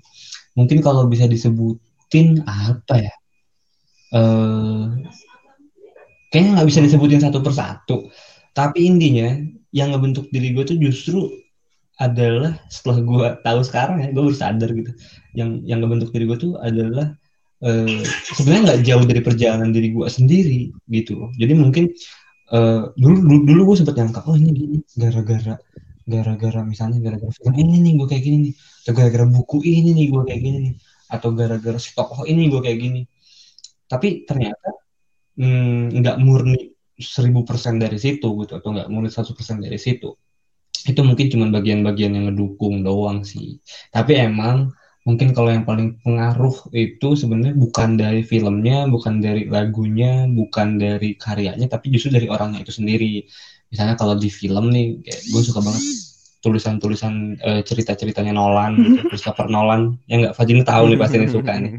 Mungkin 0.56 0.78
kalau 0.80 1.04
bisa 1.04 1.28
disebutin 1.28 2.40
apa 2.48 2.94
ya? 2.96 3.14
Eh 4.16 4.84
kayaknya 6.32 6.50
nggak 6.56 6.68
bisa 6.72 6.80
disebutin 6.80 7.20
satu 7.20 7.44
persatu. 7.44 8.08
Tapi 8.56 8.88
intinya 8.88 9.36
yang 9.68 9.92
ngebentuk 9.92 10.32
diri 10.32 10.56
gue 10.56 10.64
tuh 10.64 10.80
justru 10.80 11.41
adalah 12.02 12.58
setelah 12.66 12.98
gue 12.98 13.26
tahu 13.46 13.60
sekarang 13.62 13.96
ya 14.02 14.08
gue 14.10 14.24
sadar 14.34 14.70
gitu. 14.74 14.90
Yang 15.38 15.50
yang 15.70 15.78
ngebentuk 15.80 16.10
diri 16.10 16.26
gue 16.26 16.38
tuh 16.38 16.52
adalah 16.58 17.14
eh, 17.62 18.02
sebenarnya 18.34 18.62
nggak 18.66 18.80
jauh 18.82 19.04
dari 19.06 19.20
perjalanan 19.22 19.70
diri 19.70 19.94
gue 19.94 20.06
sendiri 20.10 20.60
gitu. 20.90 21.30
Jadi 21.38 21.52
mungkin 21.54 21.84
eh, 22.50 22.82
dulu 22.98 23.16
dulu, 23.22 23.38
dulu 23.46 23.60
gue 23.72 23.76
sempet 23.78 23.94
nyangka 23.94 24.20
oh 24.26 24.34
ini 24.34 24.50
gini 24.50 24.78
gara-gara 24.98 25.54
gara-gara 26.02 26.60
misalnya 26.66 26.98
gara-gara 26.98 27.30
film 27.30 27.54
ini 27.54 27.74
nih 27.78 27.92
gue 28.02 28.06
kayak 28.10 28.22
gini 28.26 28.38
nih. 28.50 28.54
Atau 28.82 28.92
gara-gara 28.98 29.26
buku 29.30 29.56
ini 29.62 29.90
nih 29.94 30.06
gue 30.10 30.22
kayak 30.26 30.40
gini 30.42 30.58
nih. 30.66 30.74
Atau 31.14 31.30
gara-gara 31.38 31.78
si 31.78 31.94
tokoh 31.94 32.26
ini 32.26 32.50
gue 32.50 32.60
kayak 32.60 32.78
gini. 32.82 33.00
Tapi 33.86 34.26
ternyata 34.26 34.68
hmm, 35.38 36.02
nggak 36.02 36.16
murni 36.18 36.72
1000% 36.98 37.82
dari 37.82 37.98
situ 37.98 38.28
gitu 38.44 38.52
atau 38.58 38.68
nggak 38.74 38.88
murni 38.92 39.10
100% 39.10 39.34
dari 39.64 39.78
situ 39.80 40.12
itu 40.88 41.00
mungkin 41.04 41.26
cuma 41.30 41.46
bagian-bagian 41.54 42.12
yang 42.16 42.24
ngedukung 42.32 42.82
doang 42.82 43.22
sih. 43.22 43.58
Tapi 43.94 44.18
emang 44.18 44.74
mungkin 45.02 45.34
kalau 45.34 45.50
yang 45.50 45.66
paling 45.66 45.98
pengaruh 46.02 46.54
itu 46.74 47.18
sebenarnya 47.18 47.58
bukan 47.58 47.98
dari 47.98 48.22
filmnya 48.22 48.86
bukan 48.86 49.18
dari 49.18 49.50
lagunya 49.50 50.30
bukan 50.30 50.78
dari 50.78 51.18
karyanya 51.18 51.66
tapi 51.66 51.90
justru 51.90 52.14
dari 52.14 52.26
orangnya 52.30 52.62
itu 52.62 52.74
sendiri. 52.74 53.26
Misalnya 53.72 53.96
kalau 53.98 54.14
di 54.18 54.28
film 54.30 54.70
nih 54.70 55.02
kayak 55.02 55.22
gue 55.32 55.42
suka 55.42 55.60
banget 55.64 55.84
tulisan-tulisan 56.42 57.38
eh, 57.38 57.62
cerita-ceritanya 57.62 58.34
Nolan 58.34 58.74
gitu, 58.78 59.00
Christopher 59.10 59.46
Nolan. 59.46 59.96
Yang 60.10 60.18
nggak 60.28 60.34
Fajin 60.34 60.60
tahu 60.66 60.84
nih 60.90 60.98
pasti 60.98 61.16
nih 61.22 61.30
suka 61.30 61.52
nih. 61.62 61.72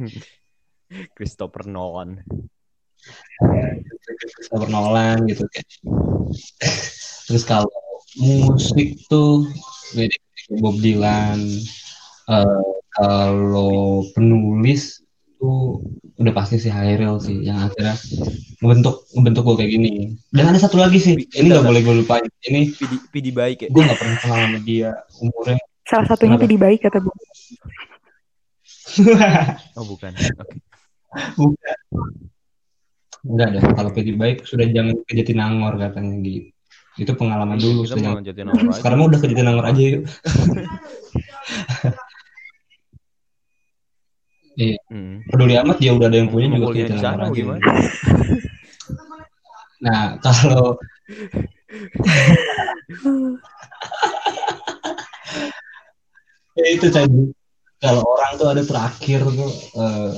Christopher 1.17 1.67
Nolan. 1.67 2.24
Christopher 4.39 4.69
Nolan 4.72 5.27
gitu 5.27 5.43
kayak. 5.51 5.67
Terus 7.27 7.43
kalau 7.48 7.67
musik 8.20 9.00
tuh 9.08 9.48
lirik 9.96 10.20
Bob 10.60 10.75
Dylan 10.77 11.39
Eh, 12.24 12.63
kalau 12.96 14.00
penulis 14.15 15.03
tuh 15.36 15.84
udah 16.15 16.32
pasti 16.32 16.55
si 16.55 16.72
Hairil 16.72 17.20
sih 17.20 17.43
yang 17.43 17.67
akhirnya 17.67 18.00
ngebentuk 18.63 19.03
ngebentuk 19.12 19.43
gue 19.43 19.55
kayak 19.60 19.72
gini 19.75 19.91
dan 20.32 20.55
ada 20.55 20.60
satu 20.63 20.79
lagi 20.79 21.03
sih 21.03 21.20
ini 21.20 21.51
nggak 21.51 21.67
boleh 21.67 21.84
gue 21.84 21.96
lupain 22.00 22.24
ini 22.48 22.72
Pidi, 22.72 22.96
pidi 23.12 23.32
baik 23.36 23.67
ya. 23.67 23.70
gue 23.75 23.82
nggak 23.84 24.00
pernah 24.00 24.17
kenal 24.24 24.39
sama 24.39 24.60
dia 24.63 24.96
umurnya 25.20 25.60
Salah 25.84 26.08
satunya 26.08 26.39
Kenapa? 26.39 26.48
Pidi 26.48 26.55
Baik 26.55 26.79
kata 26.88 27.03
Bung. 27.03 27.12
Oh 29.75 29.84
bukan. 29.84 30.15
Oke. 30.15 30.55
Bukan. 31.36 31.77
Enggak 33.24 33.48
deh, 33.51 33.63
kalau 33.63 33.91
PD 33.91 34.15
baik 34.15 34.48
sudah 34.48 34.67
jangan 34.72 34.96
ke 35.03 35.12
Jatinangor 35.15 35.75
katanya 35.75 36.15
gitu. 36.24 36.52
Itu 36.98 37.14
pengalaman 37.18 37.58
dulu. 37.58 37.86
Kita 37.90 37.98
mau 37.98 38.18
aja. 38.22 38.32
Sekarang 38.78 38.98
mah 39.02 39.08
udah 39.10 39.20
ke 39.20 39.26
Jatinangor 39.32 39.66
aja 39.66 39.82
yuk. 39.82 40.04
Iya, 44.54 44.78
Hmm. 44.86 45.26
peduli 45.26 45.58
amat 45.58 45.82
dia 45.82 45.98
udah 45.98 46.14
ada 46.14 46.18
yang 46.22 46.30
punya 46.30 46.46
juga 46.54 46.78
Jatinangor 46.78 47.02
sana 47.02 47.26
aja. 47.26 47.34
gimana? 47.34 47.58
Nah, 49.84 50.16
kalau 50.24 50.80
ya 56.56 56.66
itu 56.72 56.88
tadi 56.88 57.36
kalau 57.84 58.00
orang 58.08 58.40
tuh 58.40 58.48
ada 58.48 58.64
terakhir 58.64 59.28
tuh 59.28 59.52
eh, 59.76 60.16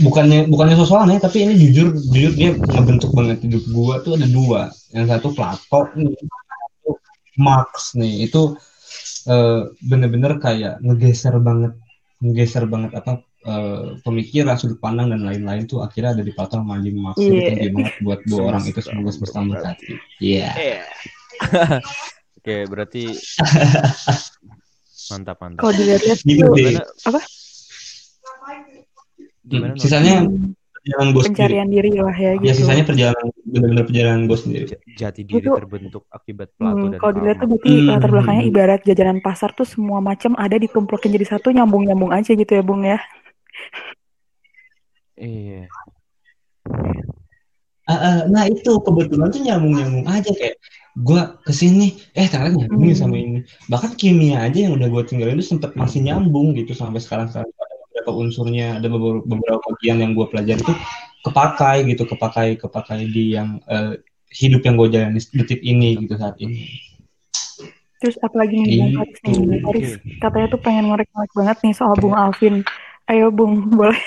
bukannya 0.00 0.48
bukannya 0.48 0.76
sosokan 0.80 1.12
ya 1.12 1.20
tapi 1.20 1.44
ini 1.44 1.54
jujur 1.60 1.92
jujur 2.08 2.32
dia 2.32 2.50
ngebentuk 2.72 3.12
banget 3.12 3.44
hidup 3.44 3.60
gua 3.74 4.00
tuh 4.00 4.16
ada 4.16 4.24
dua. 4.24 4.72
Yang 4.94 5.06
satu 5.12 5.28
Plato 5.36 5.80
nih 5.98 6.16
satu 6.16 6.90
Marx 7.36 7.92
nih. 7.92 8.24
Itu 8.30 8.56
eh, 9.28 9.60
bener-bener 9.84 10.40
kayak 10.40 10.80
ngegeser 10.80 11.36
banget 11.42 11.76
ngegeser 12.22 12.64
banget 12.70 12.94
apa 12.96 13.20
eh, 13.42 13.98
pemikiran 14.00 14.56
sudut 14.56 14.78
pandang 14.80 15.10
dan 15.12 15.26
lain-lain 15.26 15.68
tuh 15.68 15.84
akhirnya 15.84 16.16
ada 16.16 16.22
di 16.24 16.32
Plato 16.32 16.56
sama 16.56 16.80
Anjing 16.80 16.96
Marx. 16.96 17.18
Jadi 17.20 17.28
Iya. 17.36 17.48
penting 17.52 17.72
banget 17.76 17.94
buat 18.00 18.20
dua 18.24 18.40
orang 18.48 18.64
itu 18.64 18.80
semoga 18.80 19.10
semesta 19.12 19.38
memberkati. 19.42 19.84
memberkati 19.92 20.24
iya. 20.24 20.50
Iya. 20.56 20.82
Oke, 22.42 22.56
berarti 22.66 23.02
mantap 25.10 25.36
mantap. 25.42 25.60
Kalau 25.62 25.74
dilihat-lihat 25.76 26.18
Gitu 26.22 26.46
apa 27.06 27.20
Gimana? 29.42 29.74
Hmm, 29.74 29.80
sisanya 29.80 30.14
perjalanan 30.72 31.08
gue 31.08 31.22
sendiri 31.22 31.30
pencarian 31.30 31.68
diri 31.68 31.90
lah 31.94 32.16
ya 32.16 32.30
gitu. 32.34 32.46
ya 32.46 32.52
sisanya 32.52 32.82
perjalanan 32.82 33.26
benar-benar 33.44 33.84
perjalanan 33.86 34.22
gue 34.24 34.38
sendiri 34.38 34.64
Ja- 34.66 34.80
jati 35.06 35.20
diri 35.22 35.38
Itu- 35.40 35.54
terbentuk 35.54 36.02
akibat 36.08 36.48
Plato 36.54 36.74
Hmm, 36.76 36.90
dan 36.90 36.98
kalau 36.98 37.12
dilihat 37.14 37.36
tuh 37.38 37.48
berarti 37.48 37.70
Hmm. 37.72 37.86
latar 37.88 38.10
belakangnya 38.10 38.44
ibarat 38.44 38.80
jajanan 38.82 39.18
pasar 39.18 39.50
tuh 39.52 39.62
semua 39.64 39.98
macam 40.00 40.34
ada 40.34 40.56
ditumpulkin 40.56 41.10
jadi 41.10 41.26
satu 41.28 41.50
nyambung-nyambung 41.50 42.10
aja 42.10 42.30
gitu 42.32 42.50
ya 42.50 42.62
Bung 42.62 42.82
ya. 42.82 42.98
Iya. 45.14 45.70
Ah, 47.82 47.98
ah, 47.98 48.18
nah 48.26 48.46
itu 48.46 48.70
kebetulan 48.78 49.28
tuh 49.28 49.42
nyambung-nyambung 49.42 50.06
aja 50.06 50.30
kayak 50.30 50.54
gue 50.94 51.22
ke 51.42 51.52
sini 51.52 51.86
eh 52.12 52.26
ternyata 52.26 52.54
nyambung 52.58 52.90
Hmm. 52.90 52.94
sama 52.96 53.16
ini 53.16 53.38
bahkan 53.66 53.92
kimia 53.94 54.44
aja 54.44 54.66
yang 54.66 54.74
udah 54.74 54.86
gue 54.88 55.02
tinggalin 55.04 55.34
itu 55.34 55.50
sempat 55.50 55.74
masih 55.74 55.98
nyambung 56.00 56.54
gitu 56.54 56.72
sampai 56.72 56.98
sekarang 56.98 57.26
sekarang 57.26 57.50
beberapa 58.02 58.18
unsurnya 58.18 58.82
ada 58.82 58.90
beberapa, 58.90 59.62
bagian 59.70 60.02
yang 60.02 60.18
gue 60.18 60.26
pelajari 60.26 60.58
itu 60.58 60.74
kepakai 61.22 61.86
gitu 61.86 62.02
kepakai 62.10 62.58
kepakai 62.58 63.06
di 63.06 63.38
yang 63.38 63.62
eh, 63.70 64.02
hidup 64.34 64.66
yang 64.66 64.74
gue 64.74 64.90
jalani 64.90 65.22
detik 65.22 65.62
ini 65.62 66.02
gitu 66.02 66.18
saat 66.18 66.34
ini 66.42 66.66
Terus 68.02 68.18
apalagi 68.18 68.58
nih 68.58 68.82
Bung 68.82 68.90
Gitu. 68.90 68.98
Haris 68.98 69.22
nih, 69.22 69.62
Haris 69.62 69.90
katanya 70.18 70.46
tuh 70.50 70.58
pengen 70.58 70.90
ngorek-ngorek 70.90 71.30
banget 71.38 71.62
nih 71.62 71.70
soal 71.70 71.94
Bung 71.94 72.18
Alvin. 72.18 72.66
Ayo 73.06 73.30
Bung, 73.30 73.62
boleh. 73.78 74.02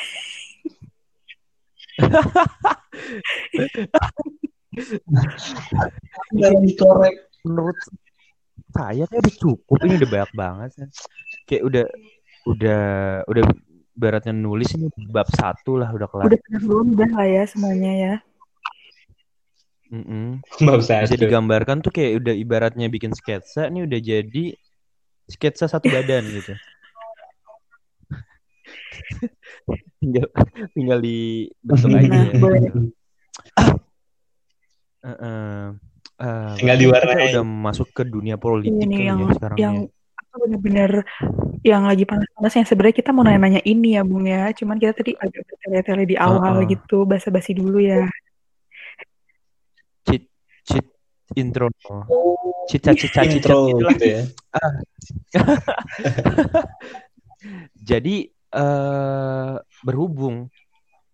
Jangan 6.35 6.59
dikorek 6.67 7.15
Menurut 7.47 7.79
saya 8.75 9.07
kayak 9.07 9.23
udah 9.23 9.35
cukup 9.39 9.77
ini 9.87 9.95
udah 10.03 10.09
banyak 10.11 10.31
banget. 10.35 10.69
Kayak 11.47 11.63
udah 11.71 11.85
udah 12.45 12.83
udah 13.31 13.43
baratnya 13.95 14.35
nulis 14.35 14.75
ini 14.75 14.91
bab 15.09 15.27
satu 15.31 15.79
lah 15.79 15.89
udah 15.95 16.07
kelar. 16.11 16.25
Udah 16.27 16.39
belum 16.59 16.87
udah 16.99 17.09
lah 17.15 17.27
ya 17.27 17.43
semuanya 17.47 17.91
ya. 17.95 18.13
Mm-mm. 19.89 20.43
Bab 20.67 20.79
Bisa 20.83 21.07
satu. 21.07 21.15
digambarkan 21.15 21.79
tuh 21.79 21.91
kayak 21.93 22.19
udah 22.25 22.33
ibaratnya 22.35 22.87
bikin 22.91 23.15
sketsa 23.15 23.69
nih 23.71 23.87
udah 23.87 23.99
jadi 24.03 24.45
sketsa 25.31 25.71
satu 25.71 25.87
badan 25.89 26.25
gitu. 26.27 26.53
tinggal 30.01 30.25
tinggal 30.73 30.99
dibentuk 30.99 31.89
aja. 31.95 32.09
Nah, 32.09 32.25
ya. 32.27 32.39
boleh. 32.41 32.59
Heeh. 35.05 35.65
Eh, 36.15 36.53
Tinggal 36.55 36.77
diwarnai. 36.79 37.35
Udah 37.35 37.43
masuk 37.45 37.91
ke 37.91 38.07
dunia 38.07 38.39
politik 38.39 38.71
Ini 38.71 39.11
yang 39.11 39.19
ya 39.19 39.35
sekarang 39.35 39.57
yang 39.59 39.75
ya. 39.83 39.91
Bener-bener 40.37 40.91
yang 41.65 41.87
lagi 41.89 42.05
panas-panasnya 42.05 42.69
sebenarnya 42.69 42.95
kita 43.01 43.09
mau 43.09 43.25
nanya-nanya 43.25 43.61
ini 43.65 43.97
ya 43.97 44.03
Bung 44.05 44.27
ya. 44.29 44.51
Cuman 44.53 44.77
kita 44.77 44.93
tadi 44.93 45.15
agak 45.17 45.41
bertele-tele 45.47 46.03
di 46.05 46.15
awal 46.19 46.61
Heeh. 46.61 46.77
gitu, 46.77 47.07
basa-basi 47.07 47.57
dulu 47.57 47.81
ya. 47.81 48.05
Cheat 50.05 50.29
cheat 50.67 50.85
intro. 51.33 51.69
Cita-cita 52.65 53.21
cita 53.25 53.29
intro 53.29 53.77
gitu 53.93 54.05
ya 54.09 54.21
Jadi 57.89 58.25
eh 58.55 59.53
berhubung 59.85 60.49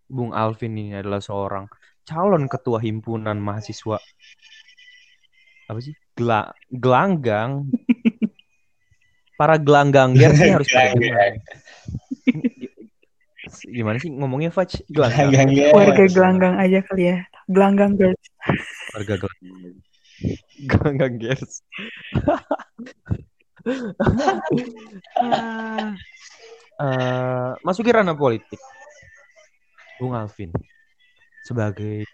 Bung 0.07 0.31
Alvin 0.31 0.75
ini 0.75 0.95
adalah 0.95 1.19
seorang 1.19 1.67
calon 2.07 2.47
ketua 2.47 2.79
himpunan 2.79 3.35
mahasiswa 3.39 3.99
apa 5.71 5.79
sih? 5.79 5.95
Gela- 6.15 6.51
gelanggang. 6.67 7.71
Para 9.41 9.57
gelanggang 9.57 10.13
ini 10.13 10.53
harus 10.53 10.69
dengar. 10.69 11.33
Gimana 13.73 13.97
sih 13.97 14.13
ngomongnya 14.13 14.53
Faj? 14.53 14.85
Gelanggang. 14.85 15.49
Warga 15.73 16.05
gelanggang 16.05 16.61
aja 16.61 16.85
kali 16.85 17.09
ya. 17.09 17.25
Gelanggang 17.49 17.97
girls. 17.97 18.21
Warga 18.93 19.17
gelanggang. 19.17 19.81
Gelanggang 20.69 21.13
girls. 21.17 21.53
Eh, 26.81 27.51
masuki 27.61 27.93
ranah 27.93 28.17
politik. 28.17 28.57
Bung 30.01 30.17
Alvin 30.17 30.49
sebagai 31.45 32.09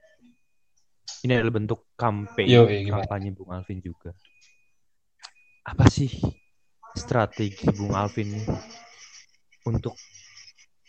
ini 1.23 1.31
adalah 1.31 1.55
bentuk 1.55 1.87
Yo, 2.43 2.67
iya, 2.67 2.83
gimana? 2.83 3.07
kampanye 3.07 3.31
Bung 3.31 3.55
Alvin 3.55 3.79
juga. 3.79 4.11
Apa 5.63 5.87
sih 5.87 6.11
strategi 6.97 7.69
Bung 7.71 7.93
Alvin 7.93 8.33
nih 8.33 8.47
untuk 9.69 9.95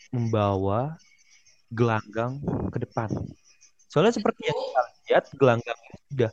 membawa 0.09 0.97
gelanggang 1.69 2.41
ke 2.73 2.81
depan? 2.81 3.13
Soalnya 3.87 4.17
seperti 4.17 4.49
yang 4.49 4.57
kita 4.57 4.81
lihat 5.09 5.25
gelanggang 5.37 5.77
ini 5.77 5.97
sudah 6.09 6.31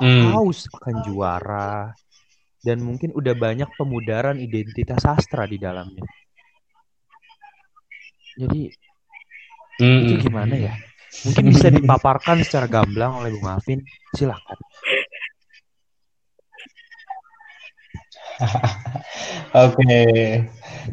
Hmm. 0.00 0.32
haus 0.32 0.64
akan 0.80 0.96
juara 1.04 1.92
dan 2.64 2.80
mungkin 2.80 3.12
udah 3.12 3.36
banyak 3.36 3.68
pemudaran 3.76 4.40
identitas 4.40 5.00
sastra 5.04 5.44
di 5.44 5.60
dalamnya. 5.60 6.04
Jadi 8.36 8.72
Hmm, 9.80 10.04
itu 10.04 10.28
gimana 10.28 10.54
ya? 10.60 10.76
Mungkin 11.24 11.48
bisa 11.48 11.72
dipaparkan 11.72 12.44
secara 12.44 12.68
gamblang 12.68 13.16
oleh 13.16 13.32
Bung 13.32 13.48
Alvin. 13.48 13.80
Silakan. 14.12 14.60
Oke, 19.66 19.98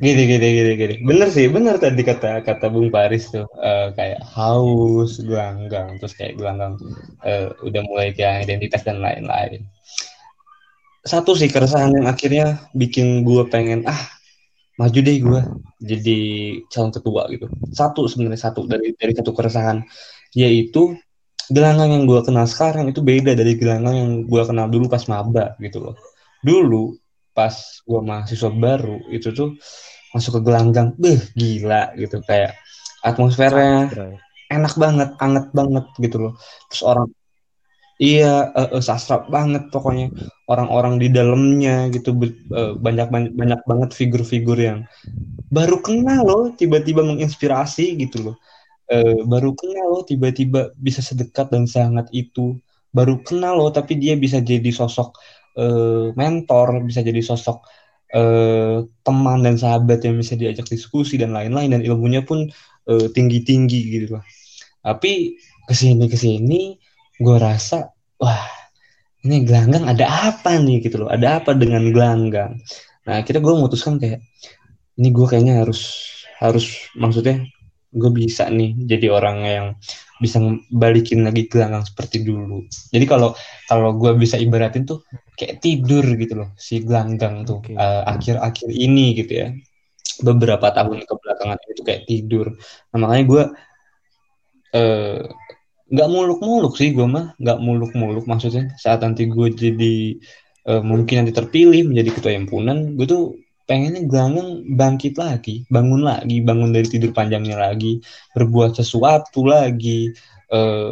gini 0.01 0.21
gini 0.27 0.47
gini 0.57 0.71
gini. 0.75 0.95
Bener 1.05 1.27
sih, 1.31 1.47
bener 1.47 1.79
tadi 1.79 2.01
kata 2.03 2.43
kata 2.43 2.67
Bung 2.67 2.91
Paris 2.91 3.31
tuh 3.31 3.47
eh, 3.61 3.93
kayak 3.95 4.21
haus, 4.35 5.21
gelanggang, 5.23 5.95
terus 6.01 6.13
kayak 6.17 6.35
gelanggang 6.35 6.75
eh, 7.23 7.49
udah 7.63 7.81
mulai 7.87 8.11
kehilangan 8.11 8.45
identitas 8.47 8.81
dan 8.83 8.99
lain-lain. 8.99 9.63
Satu 11.07 11.39
sih 11.39 11.47
keresahan 11.47 11.95
yang 11.95 12.07
akhirnya 12.09 12.67
bikin 12.75 13.23
gue 13.23 13.47
pengen 13.47 13.87
ah 13.87 14.01
maju 14.75 14.99
deh 14.99 15.17
gue 15.23 15.41
jadi 15.81 16.19
calon 16.67 16.91
ketua 16.91 17.31
gitu. 17.31 17.47
Satu 17.71 18.11
sebenarnya 18.11 18.51
satu 18.51 18.67
dari 18.67 18.91
dari 18.99 19.13
satu 19.15 19.31
keresahan 19.31 19.87
yaitu 20.35 20.99
gelanggang 21.47 21.95
yang 21.95 22.03
gue 22.03 22.19
kenal 22.27 22.43
sekarang 22.43 22.91
itu 22.91 22.99
beda 22.99 23.31
dari 23.31 23.55
gelanggang 23.55 23.95
yang 23.95 24.11
gue 24.27 24.43
kenal 24.43 24.67
dulu 24.67 24.91
pas 24.91 25.07
maba 25.07 25.55
gitu 25.63 25.79
loh. 25.79 25.95
Dulu 26.43 27.06
pas 27.37 27.53
gue 27.85 28.01
mahasiswa 28.01 28.49
baru 28.49 28.97
itu 29.13 29.29
tuh 29.37 29.49
masuk 30.17 30.41
ke 30.41 30.41
gelanggang, 30.49 30.97
beh 30.97 31.21
gila 31.37 31.93
gitu 32.01 32.17
kayak 32.25 32.57
atmosfernya 33.05 33.93
enak 34.49 34.73
banget, 34.79 35.09
anget 35.21 35.45
banget 35.53 35.85
gitu 36.01 36.17
loh. 36.17 36.33
Terus 36.71 36.81
orang 36.81 37.07
iya 38.01 38.49
eh, 38.57 38.69
eh, 38.77 38.83
sastra 38.83 39.21
banget 39.29 39.69
pokoknya 39.73 40.09
orang-orang 40.49 40.97
di 41.01 41.07
dalamnya 41.13 41.91
gitu 41.93 42.15
eh, 42.23 42.73
banyak 42.85 43.07
banyak 43.13 43.33
banyak 43.35 43.61
banget 43.69 43.89
figur-figur 43.93 44.57
yang 44.57 44.79
baru 45.51 45.77
kenal 45.83 46.23
loh 46.25 46.45
tiba-tiba 46.55 47.05
menginspirasi 47.05 47.85
gitu 48.01 48.31
loh. 48.31 48.35
Eh, 48.87 49.19
baru 49.27 49.51
kenal 49.53 49.87
loh 49.99 50.03
tiba-tiba 50.07 50.71
bisa 50.79 51.03
sedekat 51.03 51.51
dan 51.53 51.67
sangat 51.67 52.07
itu. 52.15 52.57
Baru 52.95 53.19
kenal 53.21 53.59
loh 53.59 53.69
tapi 53.69 53.99
dia 53.99 54.15
bisa 54.15 54.39
jadi 54.41 54.71
sosok 54.71 55.13
eh, 55.57 56.05
mentor, 56.13 56.85
bisa 56.85 57.01
jadi 57.01 57.19
sosok 57.19 57.57
eh, 58.13 58.85
teman 59.03 59.39
dan 59.43 59.57
sahabat 59.57 60.05
yang 60.05 60.21
bisa 60.21 60.37
diajak 60.37 60.69
diskusi 60.69 61.17
dan 61.17 61.33
lain-lain 61.33 61.73
dan 61.73 61.81
ilmunya 61.83 62.21
pun 62.23 62.47
eh, 62.87 63.07
tinggi-tinggi 63.11 63.81
gitu 63.97 64.17
loh. 64.17 64.23
Tapi 64.85 65.35
ke 65.67 65.73
sini 65.75 66.07
ke 66.07 66.15
sini 66.15 66.79
gue 67.19 67.37
rasa 67.37 67.91
wah 68.23 68.47
ini 69.27 69.43
gelanggang 69.43 69.83
ada 69.83 70.31
apa 70.31 70.55
nih 70.55 70.79
gitu 70.79 71.03
loh 71.03 71.09
ada 71.11 71.43
apa 71.43 71.51
dengan 71.51 71.91
gelanggang 71.91 72.55
nah 73.03 73.19
akhirnya 73.19 73.43
gue 73.43 73.53
memutuskan 73.53 73.99
kayak 73.99 74.23
ini 74.95 75.11
gue 75.11 75.25
kayaknya 75.27 75.67
harus 75.67 76.07
harus 76.39 76.87
maksudnya 76.95 77.43
gue 77.91 78.11
bisa 78.15 78.47
nih 78.47 78.79
jadi 78.87 79.07
orang 79.11 79.37
yang 79.43 79.67
bisa 80.17 80.37
balikin 80.73 81.25
lagi 81.27 81.45
gelanggang 81.51 81.85
seperti 81.85 82.25
dulu. 82.25 82.65
Jadi 82.93 83.05
kalau 83.05 83.37
kalau 83.69 83.93
gue 83.95 84.17
bisa 84.17 84.35
ibaratin 84.37 84.83
tuh 84.89 85.05
kayak 85.37 85.61
tidur 85.61 86.05
gitu 86.17 86.33
loh 86.43 86.49
si 86.57 86.81
gelanggang 86.81 87.45
tuh 87.45 87.61
eh, 87.73 88.03
akhir-akhir 88.05 88.69
ini 88.73 89.17
gitu 89.17 89.33
ya. 89.33 89.47
Beberapa 90.23 90.73
tahun 90.73 91.05
kebelakangan 91.05 91.59
itu 91.69 91.81
kayak 91.85 92.03
tidur. 92.09 92.57
Nah 92.93 92.97
makanya 92.97 93.25
gue 93.29 93.43
eh, 94.75 95.21
nggak 95.87 96.09
muluk-muluk 96.11 96.73
sih 96.75 96.91
gue 96.91 97.07
mah 97.07 97.37
nggak 97.37 97.59
muluk-muluk. 97.61 98.25
Maksudnya 98.25 98.73
saat 98.81 99.05
nanti 99.05 99.29
gue 99.29 99.47
jadi 99.53 99.95
eh, 100.67 100.81
mungkin 100.83 101.15
nanti 101.23 101.33
terpilih 101.33 101.87
menjadi 101.89 102.09
ketua 102.15 102.33
himpunan 102.35 102.97
gue 102.97 103.07
tuh 103.07 103.23
pengennya 103.67 104.07
gelanggang 104.07 104.63
bangkit 104.79 105.19
lagi 105.19 105.67
bangun 105.67 106.01
lagi 106.07 106.39
bangun 106.39 106.71
dari 106.71 106.87
tidur 106.87 107.11
panjangnya 107.11 107.59
lagi 107.59 107.99
berbuat 108.31 108.79
sesuatu 108.79 109.43
lagi 109.43 110.15
eh, 110.49 110.91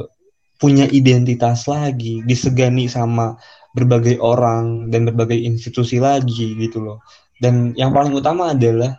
punya 0.59 0.87
identitas 0.91 1.67
lagi 1.67 2.23
disegani 2.23 2.87
sama 2.87 3.35
berbagai 3.75 4.15
orang 4.23 4.87
dan 4.87 5.03
berbagai 5.11 5.35
institusi 5.35 5.99
lagi 5.99 6.55
gitu 6.55 6.79
loh. 6.79 7.03
Dan 7.35 7.75
yang 7.75 7.91
paling 7.91 8.15
utama 8.15 8.55
adalah 8.55 8.95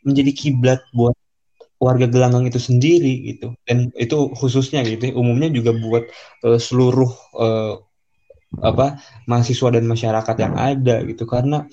menjadi 0.00 0.32
kiblat 0.32 0.80
buat 0.96 1.12
warga 1.76 2.08
gelanggang 2.08 2.48
itu 2.48 2.56
sendiri 2.56 3.36
gitu. 3.36 3.52
Dan 3.68 3.92
itu 4.00 4.32
khususnya 4.32 4.80
gitu 4.88 5.12
ya, 5.12 5.14
umumnya 5.14 5.52
juga 5.52 5.76
buat 5.76 6.08
eh, 6.48 6.58
seluruh 6.58 7.12
eh, 7.36 7.74
apa 8.64 9.00
mahasiswa 9.28 9.68
dan 9.76 9.84
masyarakat 9.84 10.36
yang 10.40 10.54
ada 10.56 11.04
gitu. 11.04 11.28
Karena 11.28 11.68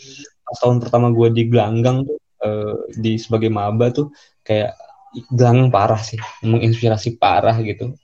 pas 0.49 0.57
tahun 0.57 0.77
pertama 0.81 1.07
gue 1.13 1.27
di 1.37 1.43
gelanggang 1.45 1.97
tuh 2.09 2.17
eh, 2.41 2.75
di 2.97 3.13
sebagai 3.21 3.49
maba 3.53 3.93
tuh 3.93 4.09
kayak 4.41 4.73
gelanggang 5.33 5.69
parah 5.73 6.01
sih 6.01 6.21
menginspirasi 6.45 7.17
parah 7.17 7.57
gitu. 7.65 7.97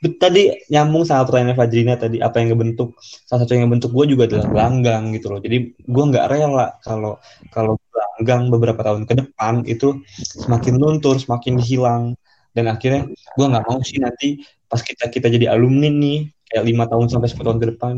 Bet- 0.00 0.16
tadi 0.16 0.48
nyambung 0.72 1.04
sama 1.04 1.28
pertanyaan 1.28 1.56
Fajrina 1.58 1.94
tadi 2.00 2.24
apa 2.24 2.40
yang 2.40 2.56
ngebentuk 2.56 2.96
salah 3.28 3.44
satu 3.44 3.52
yang 3.56 3.68
ngebentuk 3.68 3.92
gue 3.92 4.16
juga 4.16 4.24
adalah 4.28 4.46
gelanggang 4.48 5.12
gitu 5.16 5.26
loh. 5.28 5.40
Jadi 5.44 5.56
gue 5.76 6.04
nggak 6.08 6.26
rela 6.32 6.80
kalau 6.80 7.20
kalau 7.52 7.76
gelanggang 7.92 8.48
beberapa 8.48 8.80
tahun 8.80 9.04
ke 9.04 9.14
depan 9.20 9.54
itu 9.68 10.00
semakin 10.16 10.74
luntur, 10.80 11.20
semakin 11.20 11.60
hilang, 11.60 12.16
dan 12.56 12.64
akhirnya 12.72 13.06
gue 13.36 13.46
nggak 13.46 13.64
mau 13.68 13.80
sih 13.84 14.00
nanti 14.00 14.40
pas 14.68 14.80
kita 14.80 15.12
kita 15.12 15.28
jadi 15.28 15.52
alumni 15.52 15.88
nih 15.92 16.18
kayak 16.48 16.64
lima 16.64 16.84
tahun 16.88 17.12
sampai 17.12 17.28
10 17.28 17.44
tahun 17.44 17.60
ke 17.60 17.66
depan, 17.76 17.94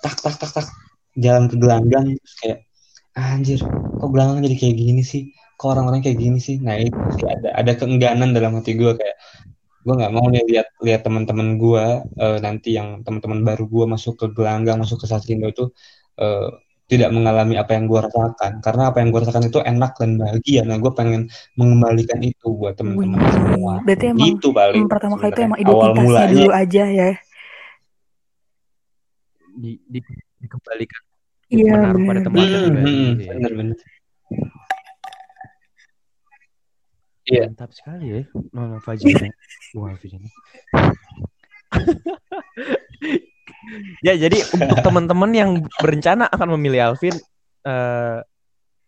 tak 0.00 0.16
tak 0.24 0.34
tak 0.40 0.50
tak 0.56 0.66
jalan 1.20 1.52
ke 1.52 1.56
gelanggang 1.60 2.06
kayak 2.40 2.64
anjir 3.14 3.62
kok 3.98 4.10
gelanggang 4.10 4.42
jadi 4.44 4.56
kayak 4.58 4.76
gini 4.76 5.02
sih, 5.06 5.22
kok 5.54 5.70
orang-orang 5.74 6.02
kayak 6.02 6.18
gini 6.18 6.38
sih, 6.42 6.58
nah 6.58 6.74
itu 6.74 6.98
sih 7.14 7.26
ada 7.30 7.54
ada 7.54 7.72
keengganan 7.78 8.34
dalam 8.34 8.58
hati 8.58 8.74
gue 8.74 8.92
kayak 8.98 9.16
gue 9.84 9.94
nggak 9.94 10.12
mau 10.16 10.26
nih 10.32 10.42
lihat 10.48 10.66
lihat 10.80 11.00
teman-teman 11.04 11.60
gue 11.60 11.84
eh, 12.18 12.38
nanti 12.40 12.74
yang 12.74 13.04
teman-teman 13.04 13.44
baru 13.44 13.64
gue 13.68 13.84
masuk 13.86 14.14
ke 14.16 14.26
gelanggang 14.32 14.80
masuk 14.80 15.04
ke 15.04 15.06
Sastrindo 15.06 15.46
itu 15.46 15.70
eh, 16.18 16.50
tidak 16.84 17.10
mengalami 17.16 17.56
apa 17.56 17.72
yang 17.72 17.88
gue 17.88 17.96
rasakan. 17.96 18.60
Karena 18.60 18.92
apa 18.92 19.00
yang 19.00 19.08
gue 19.08 19.20
rasakan 19.24 19.48
itu 19.48 19.60
enak 19.64 19.92
dan 19.96 20.20
bahagia. 20.20 20.62
Nah 20.68 20.76
gue 20.76 20.92
pengen 20.92 21.32
mengembalikan 21.56 22.20
itu 22.20 22.52
buat 22.52 22.76
teman-teman 22.76 23.24
semua. 23.32 23.74
berarti 23.80 24.04
emang 24.12 24.36
itu 24.36 24.48
paling 24.52 24.84
pertama 24.84 25.16
kali 25.16 25.32
itu 25.32 25.40
emang 25.48 25.58
awal 25.64 25.64
identitasnya 25.64 26.04
mulanya. 26.04 26.34
dulu 26.36 26.52
aja 26.52 26.84
ya. 26.84 27.10
Di, 29.54 29.72
di, 29.86 29.98
dikembalikan 30.44 31.02
Iya 31.52 31.72
menaruh 31.76 32.00
pada 32.02 32.20
benar. 32.20 32.24
tempatnya 32.24 32.58
Hmm, 32.58 32.74
hmm, 32.74 33.08
gitu 33.14 33.22
ya. 33.22 33.32
bener-bener 33.36 33.76
iya 37.24 37.42
Mantap 37.48 37.70
sekali 37.72 38.04
ya 38.06 38.20
Nona 38.52 38.78
Fajrina. 38.84 39.28
Wah, 39.76 39.96
Fajrina. 40.00 40.28
ya, 44.04 44.12
jadi 44.14 44.38
untuk 44.52 44.78
teman-teman 44.84 45.30
yang 45.32 45.50
berencana 45.80 46.28
akan 46.28 46.48
memilih 46.60 46.92
Alvin 46.92 47.16
eh 47.64 48.20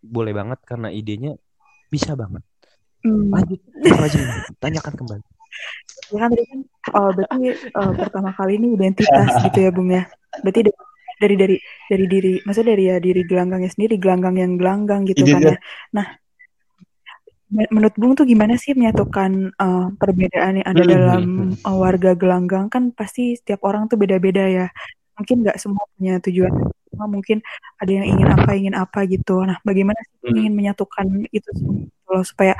boleh 0.05 0.33
banget 0.37 0.61
karena 0.69 0.93
idenya 0.93 1.33
bisa 1.89 2.13
banget. 2.13 2.45
Hmm. 3.01 3.33
Lanjut, 3.33 3.59
Fajrina, 3.97 4.35
tanyakan 4.61 4.95
kembali. 4.95 5.25
Ya 6.13 6.19
kan 6.21 6.29
tadi 6.37 6.45
kan 6.45 6.61
oh, 6.93 7.11
berarti 7.17 7.45
eh, 7.57 7.93
pertama 7.97 8.31
kali 8.37 8.61
ini 8.61 8.77
identitas 8.77 9.33
gitu 9.49 9.59
ya 9.65 9.71
Bung 9.73 9.89
ya. 9.89 10.05
Berarti 10.45 10.61
dari 11.23 11.35
dari 11.41 11.57
dari 11.91 12.05
diri 12.13 12.33
maksudnya 12.45 12.71
dari 12.77 12.85
ya 12.93 12.97
diri 13.07 13.21
gelanggangnya 13.31 13.71
sendiri 13.75 13.95
gelanggang 14.03 14.35
yang 14.43 14.53
gelanggang 14.61 15.01
gitu 15.09 15.25
kan 15.33 15.43
ya. 15.53 15.57
identitas 15.57 15.61
Nah, 15.97 16.07
men- 17.55 17.71
menurut 17.75 17.95
Bung 18.01 18.13
tuh 18.19 18.27
gimana 18.33 18.55
sih 18.63 18.73
menyatukan 18.79 19.31
eh, 19.63 19.85
perbedaan 20.01 20.53
yang 20.63 20.69
ada 20.73 20.83
Hmm, 20.83 20.91
dalam 20.95 21.25
eh, 21.67 21.77
warga 21.85 22.11
gelanggang 22.21 22.67
kan 22.75 22.83
pasti 22.99 23.21
setiap 23.39 23.61
orang 23.69 23.83
tuh 23.91 23.97
beda-beda 24.03 24.43
ya. 24.59 24.67
Mungkin 25.19 25.37
nggak 25.47 25.57
semua 25.63 25.85
punya 25.97 26.13
tujuan 26.25 26.53
sama, 26.93 27.07
mungkin 27.15 27.39
ada 27.81 27.91
yang 27.99 28.07
ingin 28.13 28.29
apa 28.37 28.51
ingin 28.59 28.75
apa 28.77 28.99
gitu. 29.13 29.33
Nah, 29.49 29.57
bagaimana 29.69 30.01
sih 30.09 30.17
Hmm. 30.25 30.37
ingin 30.41 30.53
menyatukan 30.59 31.07
itu 31.33 31.49
semua 31.59 31.77
gitu 31.89 32.09
loh, 32.15 32.25
supaya 32.31 32.55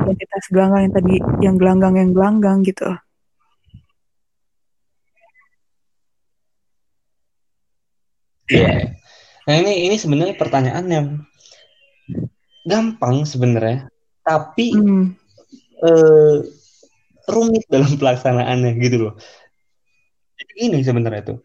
identitas 0.00 0.44
gelanggang 0.52 0.80
yang 0.88 0.94
tadi 0.98 1.14
yang 1.44 1.56
gelanggang 1.60 1.94
yang 2.00 2.10
gelanggang 2.16 2.58
gitu. 2.66 2.86
Iya. 8.50 8.94
Nah 9.46 9.54
ini 9.62 9.90
ini 9.90 9.96
sebenarnya 9.98 10.34
pertanyaan 10.38 10.86
yang 10.90 11.06
gampang 12.66 13.22
sebenarnya, 13.26 13.86
tapi 14.26 14.74
Hmm. 14.74 15.14
eh, 15.86 16.36
rumit 17.28 17.64
dalam 17.70 17.92
pelaksanaannya 18.00 18.70
gitu 18.82 18.96
loh. 19.10 19.14
Jadi 20.36 20.54
Ini 20.68 20.78
sebenarnya 20.84 21.22
tuh 21.34 21.38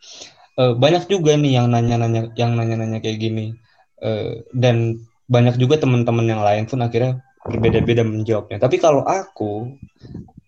Eh, 0.59 0.75
banyak 0.75 1.07
juga 1.07 1.31
nih 1.39 1.57
yang 1.57 1.71
nanya-nanya 1.71 2.35
yang 2.35 2.59
nanya-nanya 2.59 2.99
kayak 2.99 3.19
gini 3.23 3.55
Eh, 4.01 4.41
dan 4.51 4.97
banyak 5.29 5.61
juga 5.61 5.77
teman-teman 5.77 6.25
yang 6.25 6.41
lain 6.41 6.65
pun 6.65 6.81
akhirnya 6.81 7.21
berbeda-beda 7.45 8.01
menjawabnya. 8.01 8.57
Tapi 8.57 8.81
kalau 8.81 9.05
aku 9.05 9.77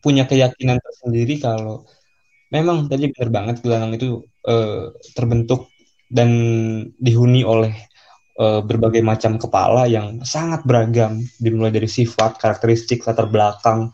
punya 0.04 0.26
keyakinan 0.30 0.82
tersendiri 0.82 1.38
kalau 1.40 1.86
memang 2.54 2.90
tadi 2.92 3.10
benar 3.14 3.30
banget 3.34 3.56
gelandang 3.66 3.94
itu 3.98 4.08
eh, 4.46 4.94
terbentuk 5.18 5.73
dan 6.14 6.30
dihuni 7.02 7.42
oleh 7.42 7.74
eh, 8.38 8.62
berbagai 8.62 9.02
macam 9.02 9.42
kepala 9.42 9.90
yang 9.90 10.22
sangat 10.22 10.62
beragam, 10.64 11.18
dimulai 11.42 11.74
dari 11.74 11.90
sifat, 11.90 12.38
karakteristik, 12.38 13.02
latar 13.10 13.26
belakang, 13.26 13.90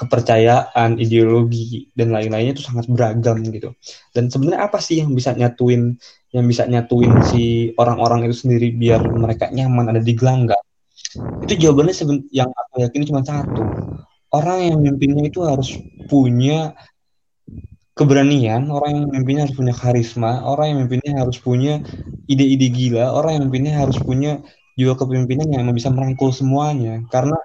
kepercayaan, 0.00 0.96
ideologi 0.96 1.92
dan 1.92 2.10
lain-lainnya 2.16 2.56
itu 2.56 2.64
sangat 2.64 2.88
beragam 2.88 3.44
gitu. 3.44 3.76
Dan 4.16 4.32
sebenarnya 4.32 4.66
apa 4.66 4.80
sih 4.80 5.04
yang 5.04 5.12
bisa 5.12 5.36
nyatuin 5.36 6.00
yang 6.32 6.46
bisa 6.48 6.64
nyatuin 6.64 7.20
si 7.20 7.74
orang-orang 7.76 8.24
itu 8.26 8.46
sendiri 8.46 8.72
biar 8.72 9.04
mereka 9.12 9.52
nyaman 9.52 9.92
ada 9.92 10.00
di 10.00 10.16
gelanggang? 10.16 10.64
Itu 11.44 11.54
jawabannya 11.60 11.94
yang 12.32 12.48
aku 12.48 12.74
yakin 12.88 13.02
cuma 13.04 13.20
satu. 13.20 13.62
Orang 14.30 14.58
yang 14.62 14.74
memimpinnya 14.80 15.26
itu 15.26 15.42
harus 15.42 15.74
punya 16.06 16.72
keberanian, 17.98 18.70
orang 18.70 18.90
yang 18.96 19.04
memimpinnya 19.10 19.42
harus 19.48 19.56
punya 19.58 19.74
karisma, 19.76 20.32
orang 20.46 20.64
yang 20.70 20.76
memimpinnya 20.84 21.12
harus 21.22 21.38
punya 21.42 21.72
ide-ide 22.30 22.68
gila, 22.70 23.12
orang 23.12 23.30
yang 23.36 23.42
memimpinnya 23.46 23.74
harus 23.82 23.98
punya 24.00 24.40
jiwa 24.78 24.94
kepemimpinan 24.96 25.48
yang 25.52 25.68
bisa 25.74 25.90
merangkul 25.92 26.30
semuanya. 26.32 27.02
Karena 27.12 27.36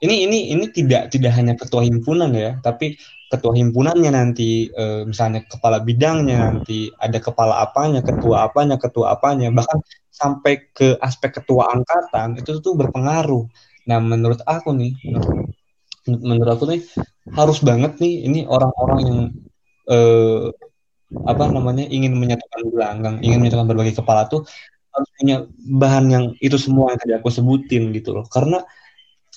ini 0.00 0.24
ini 0.26 0.38
ini 0.56 0.64
tidak 0.72 1.12
tidak 1.12 1.32
hanya 1.36 1.54
ketua 1.54 1.84
himpunan 1.84 2.32
ya, 2.32 2.56
tapi 2.64 2.96
ketua 3.30 3.52
himpunannya 3.54 4.10
nanti 4.10 4.66
eh, 4.72 5.06
misalnya 5.06 5.46
kepala 5.46 5.78
bidangnya 5.84 6.36
nanti 6.50 6.90
ada 6.98 7.18
kepala 7.22 7.62
apanya, 7.62 8.00
ketua 8.02 8.48
apanya, 8.50 8.76
ketua 8.80 9.14
apanya, 9.14 9.52
bahkan 9.54 9.78
sampai 10.10 10.66
ke 10.74 10.98
aspek 11.00 11.30
ketua 11.38 11.70
angkatan 11.70 12.36
itu 12.40 12.58
tuh 12.64 12.74
berpengaruh. 12.74 13.46
Nah, 13.88 13.98
menurut 14.02 14.40
aku 14.44 14.74
nih, 14.76 14.92
menurut, 15.06 15.30
menurut 16.08 16.50
aku 16.58 16.64
nih 16.74 16.80
harus 17.38 17.58
banget 17.62 17.92
nih 18.02 18.26
ini 18.26 18.40
orang-orang 18.48 19.00
yang 19.06 19.20
eh, 19.90 20.46
apa 21.26 21.44
namanya 21.50 21.84
ingin 21.90 22.14
menyatukan 22.14 22.62
gelanggang, 22.70 23.16
ingin 23.20 23.42
menyatukan 23.42 23.66
berbagai 23.66 23.98
kepala 23.98 24.30
tuh 24.30 24.46
harus 24.90 25.08
punya 25.18 25.36
bahan 25.78 26.06
yang 26.10 26.24
itu 26.42 26.56
semua 26.58 26.94
yang 26.94 27.00
tadi 27.02 27.12
aku 27.18 27.28
sebutin 27.30 27.90
gitu 27.94 28.14
loh. 28.14 28.26
Karena 28.30 28.62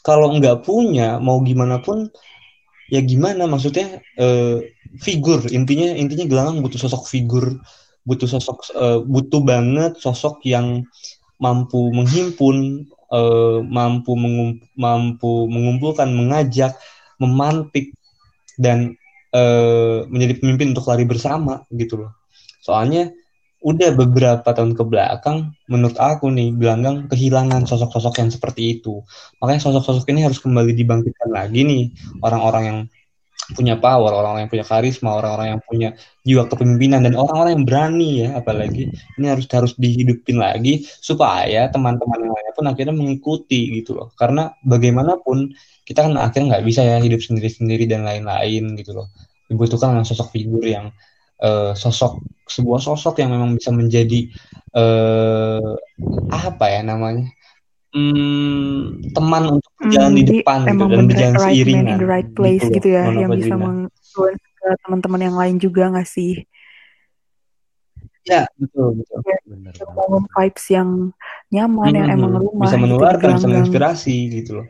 kalau 0.05 0.33
nggak 0.37 0.63
punya 0.65 1.17
mau 1.17 1.41
gimana 1.41 1.81
pun 1.81 2.09
ya 2.91 3.01
gimana 3.01 3.49
maksudnya 3.49 4.03
eh, 4.19 4.69
figur 5.01 5.49
intinya 5.49 5.95
intinya 5.97 6.25
gelanggang 6.29 6.61
butuh 6.61 6.77
sosok 6.77 7.07
figur 7.09 7.57
butuh 8.03 8.27
sosok 8.27 8.57
eh, 8.75 8.99
butuh 9.01 9.41
banget 9.41 9.97
sosok 9.97 10.43
yang 10.43 10.83
mampu 11.43 11.91
menghimpun, 11.91 12.87
eh, 13.11 13.59
mampu 13.67 14.11
mengum, 14.15 14.49
mampu 14.79 15.51
mengumpulkan, 15.51 16.07
mengajak, 16.15 16.79
memantik 17.19 17.91
dan 18.55 18.95
eh, 19.33 19.97
menjadi 20.07 20.33
pemimpin 20.39 20.77
untuk 20.77 20.85
lari 20.87 21.05
bersama 21.09 21.65
gitu 21.73 22.05
loh. 22.05 22.11
Soalnya 22.63 23.11
udah 23.63 23.95
beberapa 23.95 24.51
tahun 24.51 24.75
ke 24.75 24.83
belakang 24.83 25.55
menurut 25.71 25.95
aku 25.95 26.27
nih 26.27 26.51
Gelanggang 26.59 27.07
kehilangan 27.07 27.63
sosok-sosok 27.63 28.19
yang 28.19 28.29
seperti 28.29 28.79
itu. 28.79 29.01
Makanya 29.39 29.61
sosok-sosok 29.63 30.11
ini 30.11 30.27
harus 30.27 30.37
kembali 30.43 30.75
dibangkitkan 30.75 31.31
lagi 31.31 31.63
nih 31.63 31.83
orang-orang 32.19 32.63
yang 32.63 32.79
punya 33.51 33.75
power, 33.75 34.11
orang-orang 34.15 34.47
yang 34.47 34.51
punya 34.51 34.65
karisma, 34.67 35.19
orang-orang 35.19 35.47
yang 35.55 35.61
punya 35.63 35.89
jiwa 36.23 36.47
kepemimpinan 36.47 37.03
dan 37.03 37.13
orang-orang 37.19 37.59
yang 37.59 37.65
berani 37.67 38.09
ya 38.23 38.29
apalagi 38.39 38.87
ini 39.19 39.25
harus 39.27 39.45
harus 39.51 39.75
dihidupin 39.75 40.39
lagi 40.39 40.87
supaya 41.03 41.67
teman-teman 41.67 42.23
yang 42.23 42.31
lainnya 42.31 42.53
pun 42.55 42.65
akhirnya 42.71 42.95
mengikuti 42.95 43.79
gitu 43.79 43.99
loh. 43.99 44.07
Karena 44.15 44.55
bagaimanapun 44.63 45.51
kita 45.83 46.07
kan 46.07 46.13
akhirnya 46.15 46.57
nggak 46.57 46.65
bisa 46.65 46.81
ya 46.83 46.97
hidup 46.99 47.19
sendiri-sendiri 47.19 47.85
dan 47.87 48.07
lain-lain 48.07 48.75
gitu 48.79 48.91
loh. 48.95 49.07
Dibutuhkan 49.47 49.99
sosok 50.07 50.31
figur 50.31 50.63
yang 50.63 50.91
uh, 51.43 51.75
sosok 51.75 52.23
sebuah 52.47 52.79
sosok 52.79 53.19
yang 53.19 53.35
memang 53.35 53.55
bisa 53.59 53.69
menjadi 53.75 54.31
uh, 54.75 55.75
apa 56.31 56.65
ya 56.71 56.81
namanya 56.83 57.27
hmm, 57.93 59.13
teman 59.13 59.43
untuk 59.59 59.71
berjalan 59.79 60.11
Hmm, 60.11 60.19
di 60.19 60.23
depan 60.27 60.59
gitu 60.65 60.85
dan 60.87 61.03
berjalan 61.07 61.33
right 61.35 61.43
man 61.43 61.51
in 61.51 61.55
seiringan 61.55 61.99
the 61.99 62.09
right 62.09 62.29
place 62.33 62.63
gitu 62.63 62.75
gitu 62.79 62.87
ya, 62.91 63.03
yang 63.13 63.31
bisa 63.31 63.55
menginfluence 63.55 64.45
ke 64.57 64.67
teman-teman 64.87 65.21
yang 65.21 65.35
lain 65.37 65.55
juga 65.61 65.83
nggak 65.93 66.09
sih? 66.09 66.33
Ya 68.23 68.47
betul 68.55 69.03
betul. 69.03 69.19
Ya, 69.27 69.35
vibes 70.39 70.65
yang 70.71 71.11
nyaman, 71.51 71.91
yang 71.91 72.07
emang 72.07 72.39
rumah 72.39 72.71
Bisa 72.71 72.79
gitu 72.79 72.83
menularkan, 72.87 73.29
bisa 73.35 73.47
menginspirasi 73.51 74.15
gitu 74.31 74.51
loh. 74.63 74.67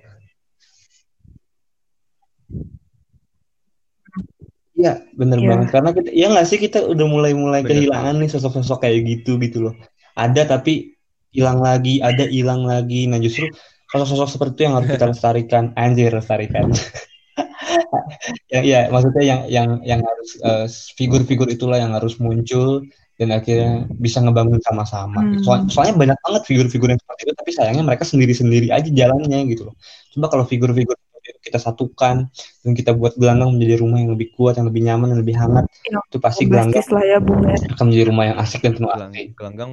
Iya, 4.83 4.93
bener 5.15 5.37
Iya. 5.39 5.47
banget. 5.47 5.67
Karena 5.71 5.89
kita, 5.95 6.09
ya 6.11 6.27
nggak 6.27 6.47
sih 6.49 6.59
kita 6.59 6.79
udah 6.83 7.05
mulai-mulai 7.07 7.63
Bener 7.63 7.71
kehilangan 7.87 8.15
nih 8.19 8.29
sosok-sosok 8.35 8.83
kayak 8.83 8.99
gitu 9.07 9.39
gitu 9.39 9.57
loh. 9.63 9.73
Ada 10.13 10.43
tapi 10.45 10.99
hilang 11.31 11.63
lagi, 11.63 12.03
ada 12.03 12.27
hilang 12.27 12.67
lagi. 12.67 13.07
Nah 13.07 13.17
justru 13.17 13.47
sosok-sosok 13.87 14.27
seperti 14.29 14.53
itu 14.59 14.63
yang 14.67 14.75
harus 14.75 14.89
kita 14.91 15.05
lestarikan, 15.15 15.63
anjir 15.79 16.11
lestarikan. 16.11 16.67
ya, 18.53 18.59
ya, 18.61 18.79
maksudnya 18.91 19.23
yang 19.23 19.41
yang 19.49 19.69
yang 19.81 20.01
harus 20.03 20.29
eh, 20.39 20.67
figur-figur 20.99 21.47
itulah 21.47 21.79
yang 21.79 21.95
harus 21.95 22.19
muncul 22.19 22.83
dan 23.15 23.29
akhirnya 23.29 23.85
bisa 23.97 24.19
ngebangun 24.19 24.57
sama-sama. 24.65 25.21
Soal- 25.45 25.63
Hmm. 25.65 25.71
soalnya 25.71 25.95
banyak 25.95 26.17
banget 26.25 26.41
figur-figur 26.49 26.89
yang 26.89 26.99
seperti 26.99 27.21
itu, 27.29 27.33
tapi 27.37 27.51
sayangnya 27.53 27.83
mereka 27.85 28.03
sendiri-sendiri 28.03 28.67
aja 28.73 28.89
jalannya 28.89 29.39
gitu 29.53 29.69
loh. 29.69 29.75
Coba 30.13 30.27
kalau 30.33 30.45
figur-figur 30.49 30.97
kita 31.43 31.59
satukan 31.59 32.31
dan 32.63 32.71
kita 32.71 32.95
buat 32.95 33.19
gelanggang 33.19 33.51
menjadi 33.51 33.83
rumah 33.83 33.99
yang 33.99 34.15
lebih 34.15 34.31
kuat, 34.33 34.55
yang 34.55 34.71
lebih 34.71 34.81
nyaman, 34.87 35.11
yang 35.11 35.19
lebih 35.19 35.35
hangat, 35.35 35.67
Yang 35.83 36.03
itu 36.07 36.17
pasti 36.17 36.43
gelanggang 36.47 36.87
lah 36.87 37.03
ya 37.03 37.17
ya. 37.19 37.57
akan 37.75 37.85
menjadi 37.91 38.05
rumah 38.07 38.23
yang 38.31 38.37
asik 38.39 38.59
dan 38.63 38.71
penuh 38.79 38.89
arti. 38.89 39.21
gelanggang 39.35 39.71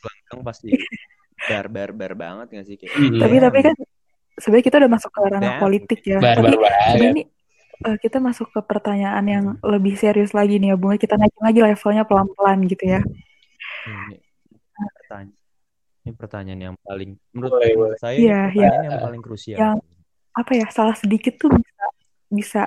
gelanggang 0.00 0.40
pasti 0.42 0.68
bar 1.42 1.66
bar 1.68 1.90
bar 1.92 2.12
banget 2.16 2.46
nggak 2.48 2.66
sih 2.66 2.76
kayak 2.80 2.92
Mm-mm. 2.96 3.20
Tapi 3.20 3.36
tapi 3.38 3.58
kan 3.60 3.74
sebenarnya 4.40 4.64
kita 4.64 4.76
udah 4.80 4.90
masuk 4.90 5.10
ke 5.12 5.20
ranah 5.28 5.52
politik 5.60 6.00
ya. 6.02 6.18
Barbar 6.18 6.34
Tapi 6.40 6.56
banget. 6.56 6.72
sebenarnya 6.72 7.10
ini 7.12 7.22
eh, 7.82 7.96
kita 8.00 8.18
masuk 8.18 8.46
ke 8.48 8.60
pertanyaan 8.64 9.24
yang 9.28 9.44
lebih 9.60 9.94
serius 9.98 10.32
lagi 10.32 10.56
nih 10.56 10.72
ya 10.72 10.76
Bung. 10.80 10.96
Kita 10.96 11.20
naikin 11.20 11.42
lagi 11.42 11.60
levelnya 11.60 12.04
pelan-pelan 12.08 12.58
gitu 12.66 12.84
ya. 12.88 13.00
ini 13.82 14.16
pertanyaan 15.02 15.36
ini 16.02 16.12
pertanyaan 16.18 16.60
yang 16.62 16.76
paling 16.82 17.14
menurut, 17.30 17.50
Boleh, 17.54 17.70
menurut 17.74 17.88
boleh. 17.94 17.98
saya 18.00 18.16
Iya, 18.18 18.40
ini 18.50 18.58
pertanyaan 18.58 18.82
yang 18.82 19.02
paling 19.02 19.22
krusial 19.22 19.58
Yang- 19.58 19.82
Apa 20.32 20.52
ya 20.56 20.66
salah 20.72 20.96
sedikit 20.96 21.36
tuh 21.36 21.52
bisa 21.52 21.84
bisa 22.32 22.62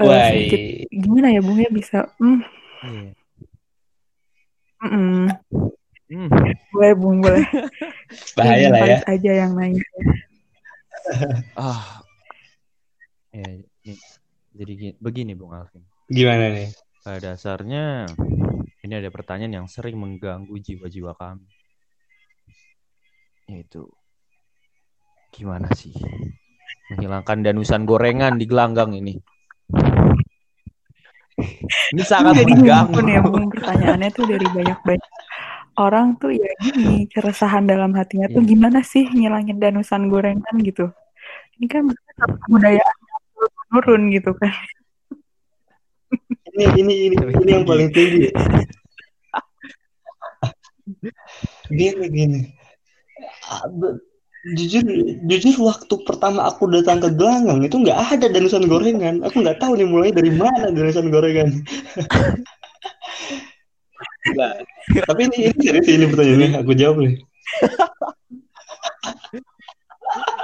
Wah, 0.00 0.32
sedikit 0.32 0.60
gimana 0.88 1.28
ya 1.28 1.40
Bung 1.44 1.60
ya 1.60 1.68
bisa. 1.68 2.08
Hmm, 2.16 2.40
Iya. 2.80 3.12
mm-mm. 4.80 5.28
Hmm. 6.10 6.28
boleh 6.72 6.92
Bung 6.96 7.20
boleh. 7.20 7.44
bahaya 8.40 8.72
lah 8.72 8.80
ya. 8.82 8.98
Aja 9.04 9.32
yang 9.44 9.52
nanya. 9.52 9.84
ah 11.60 12.02
ya 13.30 13.46
ini, 13.46 13.94
jadi 14.52 14.72
gini, 14.74 14.92
begini 14.98 15.32
Bung 15.36 15.54
Alvin 15.54 15.84
Gimana 16.10 16.50
nih? 16.50 16.72
pada 17.00 17.32
dasarnya 17.32 18.08
ini 18.82 18.94
ada 18.96 19.08
pertanyaan 19.08 19.64
yang 19.64 19.68
sering 19.70 19.96
mengganggu 19.96 20.52
jiwa-jiwa 20.60 21.14
kami 21.14 21.46
yaitu 23.46 23.86
gimana 25.30 25.70
sih 25.78 25.94
menghilangkan 26.94 27.38
danusan 27.44 27.82
gorengan 27.86 28.36
di 28.40 28.44
gelanggang 28.46 28.90
ini 28.94 29.14
ini 31.96 32.02
sangat 32.04 32.44
mengganggu 32.44 32.92
pun 32.92 33.06
ya 33.08 33.20
Bung 33.24 33.48
pertanyaannya 33.48 34.10
tuh 34.12 34.24
dari 34.28 34.44
banyak-banyak 34.44 35.10
orang 35.80 36.18
tuh 36.20 36.36
ya 36.36 36.50
gini 36.60 37.08
keresahan 37.08 37.64
dalam 37.64 37.96
hatinya 37.96 38.28
tuh 38.28 38.44
Iya. 38.44 38.50
gimana 38.52 38.84
sih 38.84 39.08
ngilangin 39.08 39.56
danusan 39.56 40.12
gorengan 40.12 40.54
gitu. 40.60 40.92
Ini 41.56 41.66
kan 41.70 41.84
kebudayaan 42.20 42.96
turun 43.72 44.12
gitu 44.12 44.36
kan. 44.36 44.52
Ini 46.52 46.64
ini 46.76 46.94
ini 47.08 47.16
ini 47.16 47.50
yang 47.54 47.64
paling 47.64 47.88
tinggi. 47.94 48.28
Gini 51.70 52.06
gini. 52.10 52.40
Ah, 54.40 54.56
Jujur 54.56 54.84
jujur 55.28 55.56
waktu 55.68 55.94
pertama 56.08 56.48
aku 56.48 56.64
datang 56.72 56.96
ke 56.96 57.12
Gelanggang 57.12 57.60
itu 57.60 57.76
nggak 57.76 57.98
ada 58.16 58.26
danusan 58.32 58.64
gorengan. 58.64 59.20
Aku 59.20 59.44
nggak 59.44 59.60
tahu 59.60 59.76
nih 59.76 59.84
mulai 59.84 60.10
dari 60.10 60.32
mana 60.32 60.72
danusan 60.72 61.12
gorengan. 61.12 61.48
Nah, 64.36 64.52
tapi 65.08 65.32
ini, 65.32 65.48
ini 65.48 65.60
serius 65.64 65.88
ini 65.88 66.04
pertanyaannya 66.04 66.60
aku 66.60 66.72
jawab 66.76 67.00
nih. 67.00 67.16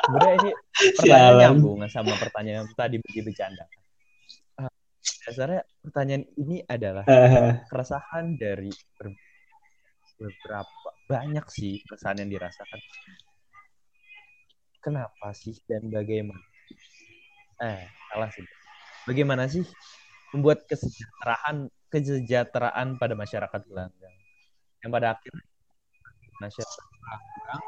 Sebenarnya 0.01 0.35
ini 0.41 0.51
pertanyaan 0.97 0.97
Sialan. 1.05 1.41
nyambung 1.45 1.79
sama 1.93 2.13
pertanyaan 2.17 2.57
yang 2.65 2.69
tadi 2.73 2.97
bagi 2.97 3.21
bercanda. 3.21 3.65
Ah, 4.57 4.73
Dasarnya 5.29 5.61
pertanyaan 5.85 6.25
ini 6.41 6.65
adalah 6.65 7.05
keresahan 7.69 8.41
dari 8.41 8.73
ber- 8.97 9.21
beberapa 10.17 10.89
banyak 11.05 11.45
sih 11.53 11.85
keresahan 11.85 12.25
yang 12.25 12.31
dirasakan. 12.33 12.81
Kenapa 14.87 15.35
sih 15.35 15.59
dan 15.67 15.91
bagaimana? 15.91 16.39
Eh, 17.59 17.83
salah 18.15 18.31
sih. 18.31 18.47
Bagaimana 19.11 19.51
sih 19.51 19.67
membuat 20.31 20.63
kesejahteraan 20.71 21.67
kesejahteraan 21.91 22.99
pada 22.99 23.15
masyarakat 23.19 23.63
gelanggang 23.67 24.15
yang 24.83 24.91
pada 24.91 25.15
akhirnya 25.15 25.47
masyarakat 26.43 26.83
gelanggang 26.83 27.63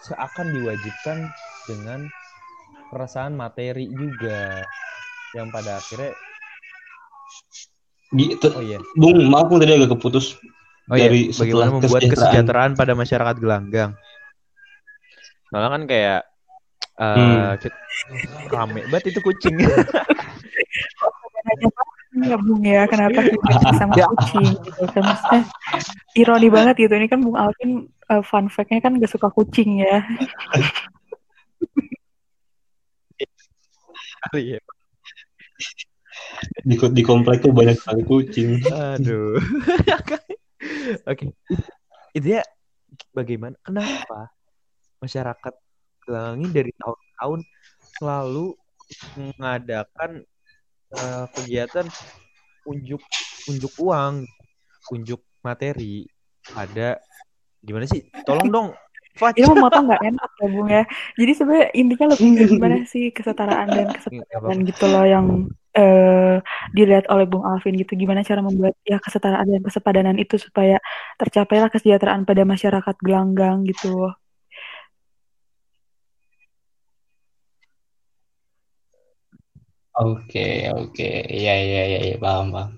seakan 0.00 0.46
diwajibkan 0.54 1.18
dengan 1.68 2.00
perasaan 2.88 3.36
materi 3.36 3.90
juga 3.90 4.64
yang 5.36 5.52
pada 5.52 5.76
akhirnya 5.76 6.14
gitu. 8.16 8.48
oh 8.54 8.64
iya 8.64 8.78
Bung, 8.98 9.22
maaf 9.30 9.50
tadi 9.54 9.70
agak 9.70 9.94
keputus. 9.94 10.34
Oh 10.90 10.98
iya, 10.98 11.06
Dari 11.06 11.30
bagaimana 11.30 11.38
setelah 11.38 11.68
membuat 11.70 12.00
kesejahteraan. 12.02 12.14
kesejahteraan 12.18 12.72
pada 12.74 12.92
masyarakat 12.98 13.36
gelanggang? 13.38 13.90
Soalnya 15.50 15.70
kan 15.70 15.82
kayak 15.90 16.20
eh 17.00 17.56
Hmm. 17.56 18.52
rame 18.52 18.80
banget 18.88 19.10
itu 19.14 19.20
kucing. 19.20 19.56
Ya 22.10 22.34
Bung 22.34 22.58
ya, 22.66 22.90
kenapa 22.90 23.22
kita 23.22 23.70
sama 23.78 23.94
kucing 24.18 24.50
gitu 24.66 24.82
kan 24.90 25.02
maksudnya 25.06 25.42
ironi 26.18 26.50
banget 26.50 26.74
gitu. 26.82 26.90
Ini 26.98 27.06
kan 27.06 27.22
Bung 27.22 27.38
Alvin 27.38 27.86
eh, 27.86 28.22
fun 28.26 28.50
fact-nya 28.50 28.82
kan 28.82 28.98
gak 28.98 29.10
suka 29.10 29.30
kucing 29.30 29.78
ya. 29.82 30.02
Iya. 34.36 34.60
Di, 36.60 36.76
di 36.76 37.02
komplek 37.02 37.40
tuh 37.40 37.56
banyak 37.56 37.76
sekali 37.80 38.04
kucing. 38.04 38.60
Aduh. 38.68 39.40
Oke. 41.08 41.32
Itu 42.12 42.26
ya 42.36 42.44
bagaimana 43.16 43.56
kenapa 43.64 44.28
masyarakat 45.00 45.54
gelanggang 46.04 46.36
ini 46.44 46.48
dari 46.52 46.72
tahun-tahun 46.78 47.40
selalu 47.98 48.46
mengadakan 49.16 50.10
eh, 50.94 51.26
kegiatan 51.34 51.86
unjuk 52.68 53.02
unjuk 53.48 53.72
uang, 53.80 54.24
unjuk 54.92 55.20
materi 55.40 56.04
ada 56.56 57.00
gimana 57.64 57.88
sih? 57.88 58.04
Tolong 58.24 58.48
dong. 58.52 58.68
Ini 59.20 59.44
mau 59.52 59.68
motong 59.68 59.84
nggak 59.90 60.04
enak 60.06 60.30
ya 60.38 60.46
Bung 60.48 60.68
ya. 60.70 60.84
Jadi 61.18 61.32
sebenarnya 61.34 61.68
intinya 61.76 62.06
lebih 62.14 62.28
gimana 62.56 62.76
sih 62.92 63.04
kesetaraan 63.12 63.68
dan 63.68 63.86
kesetaraan 63.92 64.58
gitu 64.64 64.84
loh 64.86 65.04
yang 65.04 65.26
eh, 65.76 66.36
dilihat 66.72 67.10
oleh 67.10 67.26
Bung 67.28 67.44
Alvin 67.44 67.76
gitu 67.76 67.98
gimana 67.98 68.24
cara 68.24 68.40
membuat 68.40 68.78
ya 68.86 68.96
kesetaraan 69.02 69.44
dan 69.50 69.62
kesepadanan 69.66 70.16
itu 70.16 70.40
supaya 70.40 70.78
tercapailah 71.20 71.68
kesejahteraan 71.68 72.24
pada 72.24 72.46
masyarakat 72.46 72.96
gelanggang 73.02 73.66
gitu. 73.66 74.14
Oke, 79.98 80.70
oke. 80.70 81.08
Iya, 81.26 81.52
iya, 81.66 81.82
iya, 81.90 82.00
ya, 82.14 82.16
paham, 82.22 82.54
paham. 82.54 82.70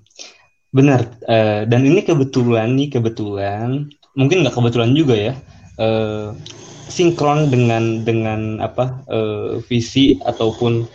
Benar. 0.73 1.01
Uh, 1.29 1.61
dan 1.69 1.81
ini 1.85 2.01
kebetulan 2.05 2.73
nih, 2.77 2.89
kebetulan, 2.97 3.89
mungkin 4.17 4.41
nggak 4.45 4.55
kebetulan 4.57 4.91
juga 4.97 5.15
ya, 5.17 5.33
uh, 5.77 6.33
sinkron 6.89 7.49
dengan 7.53 8.03
dengan 8.05 8.61
apa 8.61 9.05
uh, 9.09 9.61
visi 9.69 10.17
ataupun 10.25 10.85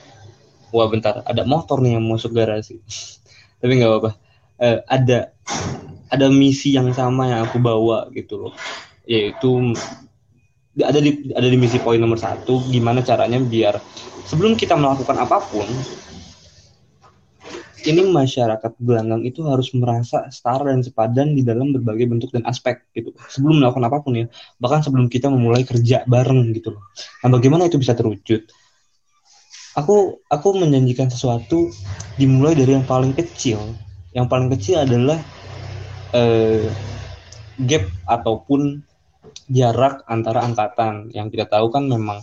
wah 0.74 0.88
bentar, 0.90 1.22
ada 1.26 1.42
motor 1.46 1.78
nih 1.82 1.98
yang 1.98 2.04
masuk 2.06 2.34
garasi. 2.34 2.82
Tapi 3.62 3.72
nggak 3.78 3.90
apa-apa. 3.90 4.12
Uh, 4.58 4.78
ada 4.90 5.18
ada 6.10 6.26
misi 6.32 6.74
yang 6.74 6.90
sama 6.96 7.30
yang 7.30 7.40
aku 7.46 7.58
bawa 7.62 8.10
gitu 8.16 8.48
loh, 8.48 8.54
yaitu 9.06 9.74
ada 10.84 10.98
di 11.02 11.32
ada 11.34 11.48
di 11.48 11.58
misi 11.58 11.78
poin 11.82 11.98
nomor 11.98 12.18
satu, 12.18 12.62
gimana 12.70 13.02
caranya 13.02 13.38
biar 13.42 13.78
sebelum 14.28 14.54
kita 14.54 14.76
melakukan 14.76 15.16
apa 15.18 15.40
pun 15.42 15.66
ini 17.86 18.02
masyarakat 18.10 18.74
gelanggang 18.82 19.22
itu 19.22 19.46
harus 19.46 19.70
merasa 19.72 20.26
setara 20.28 20.74
dan 20.74 20.82
sepadan 20.82 21.32
di 21.32 21.46
dalam 21.46 21.70
berbagai 21.72 22.10
bentuk 22.10 22.30
dan 22.34 22.42
aspek 22.44 22.84
gitu. 22.92 23.14
Sebelum 23.30 23.62
melakukan 23.62 23.86
apa 23.86 23.98
pun 24.02 24.12
ya 24.18 24.26
bahkan 24.58 24.82
sebelum 24.82 25.06
kita 25.06 25.30
memulai 25.30 25.62
kerja 25.62 26.02
bareng 26.04 26.52
gitu 26.52 26.76
loh. 26.76 26.84
Nah 27.24 27.28
bagaimana 27.32 27.70
itu 27.70 27.78
bisa 27.78 27.94
terwujud? 27.94 28.44
Aku 29.78 30.20
aku 30.26 30.48
menjanjikan 30.58 31.06
sesuatu 31.06 31.70
dimulai 32.18 32.58
dari 32.58 32.74
yang 32.74 32.84
paling 32.84 33.14
kecil. 33.14 33.62
Yang 34.10 34.26
paling 34.26 34.48
kecil 34.50 34.82
adalah 34.82 35.18
eh, 36.12 36.66
gap 37.62 37.86
ataupun 38.10 38.82
jarak 39.46 40.02
antara 40.10 40.42
angkatan 40.42 41.14
yang 41.14 41.30
kita 41.30 41.46
tahu 41.46 41.70
kan 41.70 41.86
memang 41.86 42.18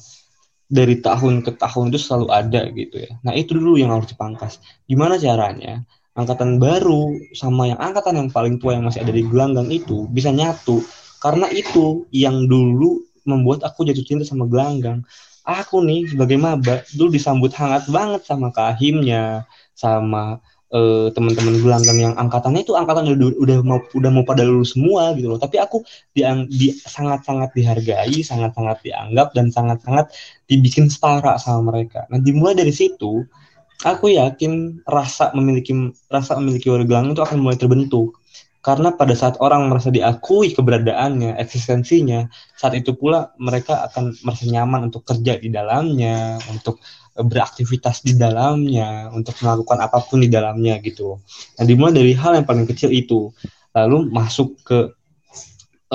dari 0.66 0.98
tahun 1.00 1.46
ke 1.46 1.56
tahun 1.62 1.94
itu 1.94 2.00
selalu 2.02 2.28
ada 2.34 2.62
gitu 2.74 2.98
ya. 3.00 3.16
Nah 3.22 3.34
itu 3.38 3.56
dulu 3.56 3.78
yang 3.78 3.94
harus 3.94 4.10
dipangkas. 4.10 4.60
Gimana 4.90 5.16
caranya 5.22 5.86
angkatan 6.18 6.58
baru 6.58 7.14
sama 7.36 7.70
yang 7.70 7.80
angkatan 7.80 8.18
yang 8.18 8.30
paling 8.32 8.58
tua 8.58 8.80
yang 8.80 8.88
masih 8.88 9.04
ada 9.06 9.14
di 9.14 9.24
gelanggang 9.28 9.70
itu 9.70 10.10
bisa 10.10 10.34
nyatu. 10.34 10.82
Karena 11.22 11.50
itu 11.54 12.10
yang 12.10 12.50
dulu 12.50 13.02
membuat 13.26 13.66
aku 13.66 13.86
jatuh 13.86 14.06
cinta 14.06 14.24
sama 14.26 14.50
gelanggang. 14.50 15.06
Aku 15.46 15.86
nih 15.86 16.10
sebagai 16.10 16.42
maba 16.42 16.82
dulu 16.98 17.14
disambut 17.14 17.54
hangat 17.54 17.86
banget 17.94 18.26
sama 18.26 18.50
kahimnya, 18.50 19.46
sama 19.78 20.42
uh, 20.72 21.12
teman-teman 21.14 21.62
gelanggang 21.62 21.98
yang 22.00 22.14
angkatannya 22.18 22.66
itu 22.66 22.74
angkatan 22.74 23.12
udah, 23.14 23.30
udah 23.38 23.58
mau 23.62 23.80
udah 23.94 24.10
mau 24.10 24.24
pada 24.26 24.42
lulus 24.48 24.74
semua 24.74 25.14
gitu 25.14 25.30
loh. 25.30 25.40
Tapi 25.42 25.62
aku 25.62 25.86
di, 26.16 26.26
di 26.50 26.74
sangat-sangat 26.74 27.54
dihargai 27.54 28.24
sangat-sangat 28.26 28.82
dianggap 28.82 29.36
dan 29.38 29.54
sangat-sangat 29.54 30.10
dibikin 30.50 30.90
setara 30.90 31.38
sama 31.38 31.76
mereka. 31.76 32.10
Nah 32.10 32.18
dimulai 32.18 32.58
dari 32.58 32.74
situ 32.74 33.26
aku 33.84 34.16
yakin 34.16 34.82
rasa 34.88 35.36
memiliki 35.36 35.76
rasa 36.08 36.40
memiliki 36.40 36.72
warga 36.72 37.04
itu 37.04 37.22
akan 37.22 37.38
mulai 37.44 37.60
terbentuk. 37.60 38.18
Karena 38.66 38.90
pada 38.90 39.14
saat 39.14 39.38
orang 39.46 39.70
merasa 39.70 39.94
diakui 39.94 40.50
keberadaannya, 40.58 41.38
eksistensinya, 41.38 42.26
saat 42.58 42.74
itu 42.74 42.98
pula 42.98 43.30
mereka 43.38 43.86
akan 43.86 44.18
merasa 44.26 44.50
nyaman 44.50 44.90
untuk 44.90 45.06
kerja 45.06 45.38
di 45.38 45.54
dalamnya, 45.54 46.42
untuk 46.50 46.82
beraktivitas 47.16 48.04
di 48.04 48.20
dalamnya, 48.20 49.08
untuk 49.16 49.40
melakukan 49.40 49.80
apa 49.80 50.04
pun 50.04 50.20
di 50.20 50.28
dalamnya 50.28 50.84
gitu. 50.84 51.24
Nah, 51.56 51.64
dimulai 51.64 51.96
dari 51.96 52.12
hal 52.12 52.36
yang 52.36 52.48
paling 52.48 52.68
kecil 52.68 52.92
itu, 52.92 53.32
lalu 53.72 54.12
masuk 54.12 54.60
ke 54.68 54.92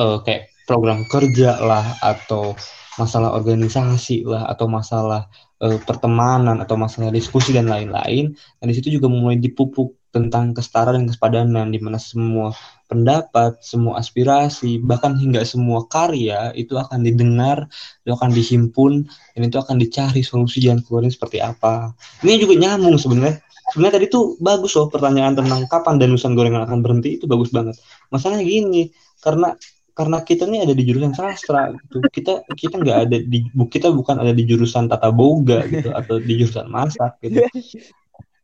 uh, 0.01 0.17
kayak 0.25 0.49
program 0.65 1.05
kerja 1.13 1.61
lah 1.61 2.01
atau 2.01 2.57
masalah 2.97 3.37
organisasi 3.37 4.25
lah 4.25 4.49
atau 4.49 4.65
masalah 4.65 5.29
uh, 5.61 5.77
pertemanan 5.85 6.61
atau 6.65 6.81
masalah 6.81 7.13
diskusi 7.13 7.53
dan 7.53 7.69
lain-lain. 7.69 8.33
Dan 8.33 8.67
di 8.73 8.75
situ 8.77 8.89
juga 8.97 9.13
mulai 9.13 9.37
dipupuk 9.37 10.00
tentang 10.11 10.53
kesetaraan 10.55 11.03
dan 11.03 11.07
kesepadanan 11.07 11.67
di 11.71 11.79
mana 11.79 11.99
semua 11.99 12.51
pendapat, 12.91 13.63
semua 13.63 14.03
aspirasi, 14.03 14.83
bahkan 14.83 15.15
hingga 15.15 15.47
semua 15.47 15.87
karya 15.87 16.51
itu 16.59 16.75
akan 16.75 17.07
didengar, 17.07 17.71
itu 18.03 18.11
akan 18.11 18.35
dihimpun, 18.35 19.07
dan 19.07 19.43
itu 19.47 19.57
akan 19.63 19.79
dicari 19.79 20.27
solusi 20.27 20.59
jalan 20.59 20.83
keluarnya 20.83 21.15
seperti 21.15 21.39
apa. 21.39 21.95
Ini 22.27 22.43
juga 22.43 22.59
nyambung 22.59 22.99
sebenarnya. 22.99 23.39
Sebenarnya 23.71 24.03
tadi 24.03 24.07
tuh 24.11 24.35
bagus 24.43 24.75
loh 24.75 24.91
pertanyaan 24.91 25.39
tentang 25.39 25.63
kapan 25.71 26.03
danusan 26.03 26.35
gorengan 26.35 26.67
akan 26.67 26.83
berhenti 26.83 27.23
itu 27.23 27.31
bagus 27.31 27.55
banget. 27.55 27.79
Masalahnya 28.11 28.43
gini, 28.43 28.91
karena 29.23 29.55
karena 29.95 30.19
kita 30.27 30.51
ini 30.51 30.67
ada 30.67 30.75
di 30.75 30.83
jurusan 30.83 31.15
sastra 31.15 31.71
gitu. 31.71 32.03
Kita 32.11 32.43
kita 32.51 32.75
nggak 32.83 32.99
ada 33.07 33.17
di 33.23 33.47
kita 33.71 33.95
bukan 33.95 34.19
ada 34.19 34.35
di 34.35 34.43
jurusan 34.43 34.91
tata 34.91 35.15
boga 35.15 35.63
gitu 35.71 35.95
atau 35.95 36.19
di 36.19 36.35
jurusan 36.43 36.67
masak 36.67 37.23
gitu. 37.23 37.47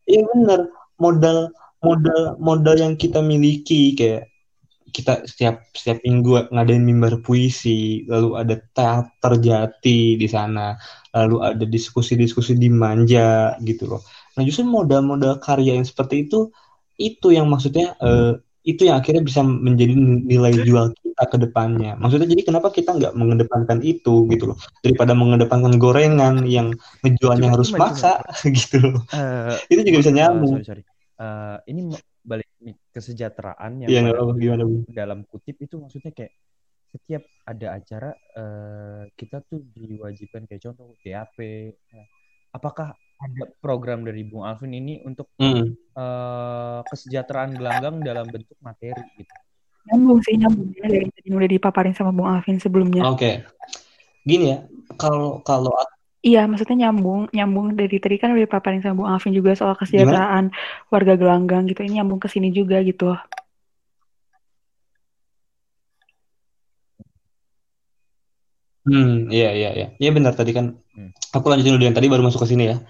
Iya 0.06 0.22
bener 0.22 0.70
modal 0.96 1.52
modal 1.84 2.36
modal 2.40 2.76
yang 2.76 2.94
kita 2.96 3.20
miliki 3.20 3.94
kayak 3.94 4.32
kita 4.96 5.28
setiap 5.28 5.60
setiap 5.76 6.00
minggu 6.08 6.48
ngadain 6.48 6.80
mimbar 6.80 7.20
puisi, 7.20 8.08
lalu 8.08 8.40
ada 8.40 8.56
teater 8.72 9.32
jati 9.44 10.16
di 10.16 10.24
sana, 10.24 10.72
lalu 11.12 11.44
ada 11.44 11.64
diskusi-diskusi 11.68 12.56
di 12.56 12.72
manja 12.72 13.60
gitu 13.60 13.92
loh. 13.92 14.00
Nah 14.36 14.42
justru 14.46 14.64
modal-modal 14.64 15.36
karya 15.36 15.76
yang 15.76 15.84
seperti 15.84 16.24
itu 16.24 16.48
itu 16.96 17.28
yang 17.28 17.44
maksudnya 17.52 17.92
uh, 18.00 18.40
itu 18.64 18.88
yang 18.88 18.96
akhirnya 18.96 19.20
bisa 19.20 19.44
menjadi 19.44 19.92
nilai 20.00 20.64
jual 20.64 20.96
kita 21.16 21.32
ke 21.32 21.36
depannya. 21.48 21.96
Maksudnya 21.96 22.28
jadi 22.28 22.42
kenapa 22.44 22.68
kita 22.68 22.92
nggak 22.92 23.16
mengedepankan 23.16 23.80
itu 23.80 24.28
gitu 24.28 24.52
loh 24.52 24.58
daripada 24.84 25.16
mengedepankan 25.16 25.80
gorengan 25.80 26.44
yang 26.44 26.76
menjualnya 27.00 27.48
harus 27.56 27.72
maksa 27.72 28.20
gitu 28.44 28.84
loh. 28.84 29.00
Uh, 29.16 29.56
itu 29.72 29.80
juga 29.80 30.04
bisa 30.04 30.12
nyambung. 30.12 30.60
Uh, 30.60 30.68
sorry, 30.68 30.84
sorry. 30.84 31.16
Uh, 31.16 31.56
ini 31.72 31.96
balik 32.20 32.52
kesejahteraan 32.92 33.88
yang 33.88 33.88
ya, 33.88 34.00
gimana, 34.12 34.68
dalam 34.92 35.24
kutip 35.24 35.56
itu 35.64 35.80
maksudnya 35.80 36.12
kayak 36.12 36.36
setiap 36.92 37.24
ada 37.48 37.80
acara 37.80 38.12
uh, 38.36 39.08
kita 39.16 39.40
tuh 39.48 39.64
diwajibkan 39.72 40.44
kayak 40.44 40.60
contoh 40.68 40.92
DAP 41.00 41.38
nah, 41.92 42.06
apakah 42.52 42.92
ada 43.16 43.44
program 43.64 44.04
dari 44.04 44.26
Bung 44.28 44.44
Alvin 44.44 44.76
ini 44.76 45.00
untuk 45.06 45.32
mm. 45.40 45.96
uh, 45.96 46.80
kesejahteraan 46.84 47.56
gelanggang 47.56 48.04
dalam 48.04 48.28
bentuk 48.28 48.58
materi 48.60 49.00
gitu 49.16 49.45
nyambung 49.86 50.18
sih 50.22 50.34
nyambung 50.38 50.68
ya 50.74 50.86
dari 50.90 51.08
tadi 51.10 51.28
udah 51.30 51.50
dipaparin 51.50 51.94
sama 51.94 52.10
Bung 52.10 52.28
Alvin 52.28 52.58
sebelumnya 52.58 53.02
oke 53.06 53.18
okay. 53.18 53.34
gini 54.26 54.54
ya 54.54 54.58
kalau 54.98 55.42
kalau 55.46 55.70
Iya, 56.26 56.42
maksudnya 56.50 56.90
nyambung, 56.90 57.30
nyambung 57.30 57.78
dari 57.78 58.02
tadi 58.02 58.18
kan 58.18 58.34
udah 58.34 58.50
paparin 58.50 58.82
sama 58.82 58.98
Bu 58.98 59.04
Alvin 59.06 59.30
juga 59.30 59.54
soal 59.54 59.78
kesejahteraan 59.78 60.50
Gimana? 60.50 60.90
warga 60.90 61.14
gelanggang 61.14 61.70
gitu. 61.70 61.86
Ini 61.86 62.02
nyambung 62.02 62.18
ke 62.18 62.26
sini 62.26 62.50
juga 62.50 62.82
gitu. 62.82 63.14
Hmm, 68.90 69.30
iya 69.30 69.54
iya 69.54 69.70
iya. 69.78 69.86
Iya 70.02 70.10
benar 70.10 70.34
tadi 70.34 70.50
kan. 70.50 70.74
Hmm. 70.98 71.14
Aku 71.30 71.46
lanjutin 71.46 71.78
dulu 71.78 71.86
yang 71.86 71.94
tadi 71.94 72.10
baru 72.10 72.26
masuk 72.26 72.42
ke 72.42 72.50
sini 72.50 72.74
ya 72.74 72.82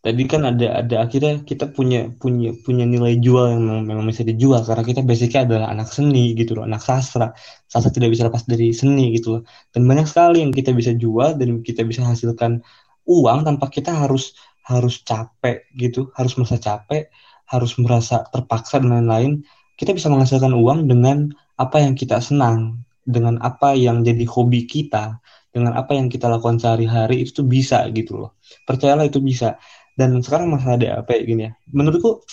tadi 0.00 0.22
kan 0.24 0.48
ada 0.48 0.80
ada 0.80 1.04
akhirnya 1.04 1.44
kita 1.44 1.68
punya 1.76 2.08
punya 2.16 2.56
punya 2.64 2.84
nilai 2.88 3.20
jual 3.20 3.52
yang 3.52 3.84
memang, 3.84 4.08
bisa 4.08 4.24
dijual. 4.24 4.64
Karena 4.64 4.84
kita 4.84 5.00
basicnya 5.04 5.40
adalah 5.44 5.68
anak 5.72 5.88
seni 5.92 6.32
gitu 6.32 6.56
loh 6.56 6.64
anak 6.64 6.80
sastra. 6.80 7.36
Sastra 7.68 7.92
tidak 7.92 8.10
bisa 8.16 8.24
lepas 8.28 8.44
dari 8.48 8.72
seni 8.72 9.12
gitu 9.16 9.40
loh. 9.40 9.42
Dan 9.72 9.84
banyak 9.84 10.08
sekali 10.08 10.40
yang 10.44 10.52
kita 10.56 10.72
bisa 10.72 10.96
jual 10.96 11.36
dan 11.36 11.60
kita 11.60 11.84
bisa 11.84 12.04
hasilkan 12.08 12.64
uang 13.04 13.38
tanpa 13.44 13.66
kita 13.68 13.92
harus 13.92 14.32
harus 14.64 15.04
capek 15.04 15.68
gitu. 15.76 16.08
Harus 16.16 16.32
merasa 16.40 16.56
capek 16.56 17.04
harus 17.50 17.74
merasa 17.82 18.24
terpaksa 18.32 18.80
dan 18.80 18.90
lain-lain. 18.94 19.32
Kita 19.76 19.92
bisa 19.96 20.08
menghasilkan 20.12 20.54
uang 20.54 20.88
dengan 20.88 21.28
apa 21.60 21.82
yang 21.82 21.92
kita 21.92 22.22
senang. 22.24 22.80
Dengan 23.04 23.36
apa 23.42 23.76
yang 23.76 24.00
jadi 24.06 24.24
hobi 24.24 24.64
kita. 24.64 25.18
Dengan 25.50 25.74
apa 25.74 25.98
yang 25.98 26.06
kita 26.06 26.30
lakukan 26.30 26.62
sehari-hari 26.62 27.26
itu 27.26 27.42
bisa 27.42 27.82
gitu 27.90 28.22
loh. 28.22 28.38
Percayalah 28.62 29.10
itu 29.10 29.18
bisa 29.18 29.58
dan 30.00 30.24
sekarang 30.24 30.48
masalah 30.48 30.80
DAP 30.80 31.12
gini 31.28 31.44
ya. 31.44 31.52
Menurutku 31.76 32.24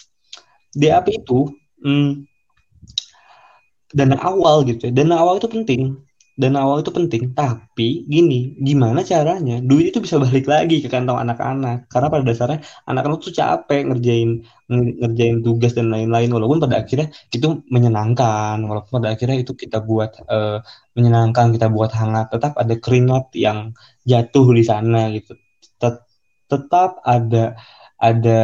DAP 0.72 1.12
itu 1.12 1.52
hmm, 1.84 2.24
dana 3.92 4.16
awal 4.24 4.64
gitu 4.64 4.88
ya. 4.88 4.92
Dana 4.96 5.20
awal 5.20 5.44
itu 5.44 5.52
penting. 5.52 6.00
Dana 6.38 6.64
awal 6.64 6.80
itu 6.86 6.96
penting. 6.96 7.36
Tapi 7.36 8.08
gini 8.08 8.56
gimana 8.64 9.04
caranya? 9.04 9.60
Duit 9.60 9.92
itu 9.92 10.00
bisa 10.00 10.16
balik 10.24 10.48
lagi 10.48 10.80
ke 10.80 10.88
kantong 10.88 11.20
anak-anak. 11.20 11.92
Karena 11.92 12.08
pada 12.08 12.24
dasarnya 12.24 12.64
anak-anak 12.88 13.20
tuh 13.20 13.36
capek 13.36 13.82
ngerjain 13.92 14.48
ngerjain 15.04 15.44
tugas 15.44 15.76
dan 15.76 15.92
lain-lain. 15.92 16.32
Walaupun 16.32 16.64
pada 16.64 16.88
akhirnya 16.88 17.12
itu 17.36 17.48
menyenangkan. 17.68 18.64
Walaupun 18.64 19.04
pada 19.04 19.12
akhirnya 19.12 19.44
itu 19.44 19.52
kita 19.60 19.84
buat 19.84 20.24
uh, 20.32 20.64
menyenangkan 20.96 21.52
kita 21.52 21.68
buat 21.68 21.92
hangat. 21.92 22.32
Tetap 22.32 22.56
ada 22.56 22.80
keringat 22.80 23.36
yang 23.36 23.76
jatuh 24.08 24.48
di 24.56 24.64
sana 24.64 25.12
gitu 25.12 25.36
tetap 26.48 27.04
ada 27.04 27.56
ada 27.98 28.42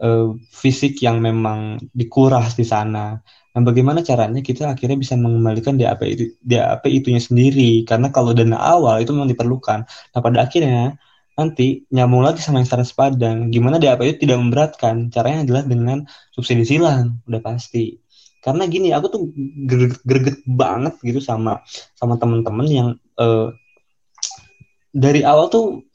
uh, 0.00 0.32
fisik 0.48 1.00
yang 1.04 1.20
memang 1.20 1.76
dikuras 1.92 2.56
di 2.56 2.64
sana. 2.64 3.20
Nah, 3.54 3.62
bagaimana 3.62 4.02
caranya 4.02 4.40
kita 4.42 4.72
akhirnya 4.74 4.98
bisa 4.98 5.14
mengembalikan 5.14 5.78
DAP 5.78 6.00
itu 6.10 6.24
DAP 6.42 6.82
itunya 6.90 7.22
sendiri? 7.22 7.86
Karena 7.86 8.10
kalau 8.10 8.34
dana 8.34 8.58
awal 8.58 9.04
itu 9.04 9.14
memang 9.14 9.30
diperlukan. 9.30 9.86
Nah, 9.86 10.20
pada 10.24 10.48
akhirnya 10.48 10.98
nanti 11.38 11.86
nyambung 11.90 12.24
lagi 12.26 12.40
sama 12.42 12.64
yang 12.64 12.68
saran 12.68 12.88
sepadan. 12.88 13.36
Gimana 13.54 13.78
DAP 13.78 14.00
itu 14.08 14.26
tidak 14.26 14.38
memberatkan? 14.42 15.12
Caranya 15.12 15.46
adalah 15.46 15.62
dengan 15.68 15.98
subsidi 16.34 16.64
silang, 16.66 17.22
udah 17.28 17.42
pasti. 17.44 17.94
Karena 18.42 18.66
gini, 18.68 18.90
aku 18.90 19.06
tuh 19.08 19.22
greget, 19.68 20.02
greget 20.04 20.36
banget 20.48 20.98
gitu 21.00 21.20
sama 21.22 21.62
sama 21.96 22.18
teman-teman 22.18 22.66
yang 22.68 22.88
uh, 23.20 23.54
dari 24.94 25.22
awal 25.22 25.46
tuh 25.48 25.86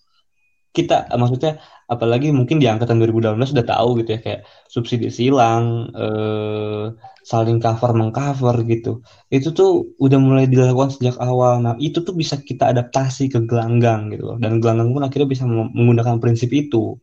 kita 0.70 1.10
maksudnya 1.18 1.58
apalagi 1.90 2.30
mungkin 2.30 2.62
di 2.62 2.70
angkatan 2.70 3.02
2018 3.02 3.42
sudah 3.50 3.66
tahu 3.66 3.98
gitu 4.00 4.10
ya 4.14 4.20
kayak 4.22 4.42
subsidi 4.70 5.10
silang 5.10 5.90
eh, 5.98 6.94
saling 7.26 7.58
cover 7.58 7.92
mengcover 7.98 8.62
gitu. 8.70 9.02
Itu 9.34 9.50
tuh 9.54 9.90
udah 9.98 10.20
mulai 10.22 10.46
dilakukan 10.46 10.94
sejak 10.94 11.18
awal. 11.18 11.62
Nah 11.66 11.74
itu 11.82 12.06
tuh 12.06 12.14
bisa 12.14 12.38
kita 12.38 12.70
adaptasi 12.70 13.34
ke 13.34 13.42
gelanggang 13.50 14.14
gitu 14.14 14.34
loh. 14.34 14.38
Dan 14.38 14.62
gelanggang 14.62 14.94
pun 14.94 15.02
akhirnya 15.06 15.30
bisa 15.30 15.44
menggunakan 15.50 16.22
prinsip 16.22 16.54
itu. 16.54 16.98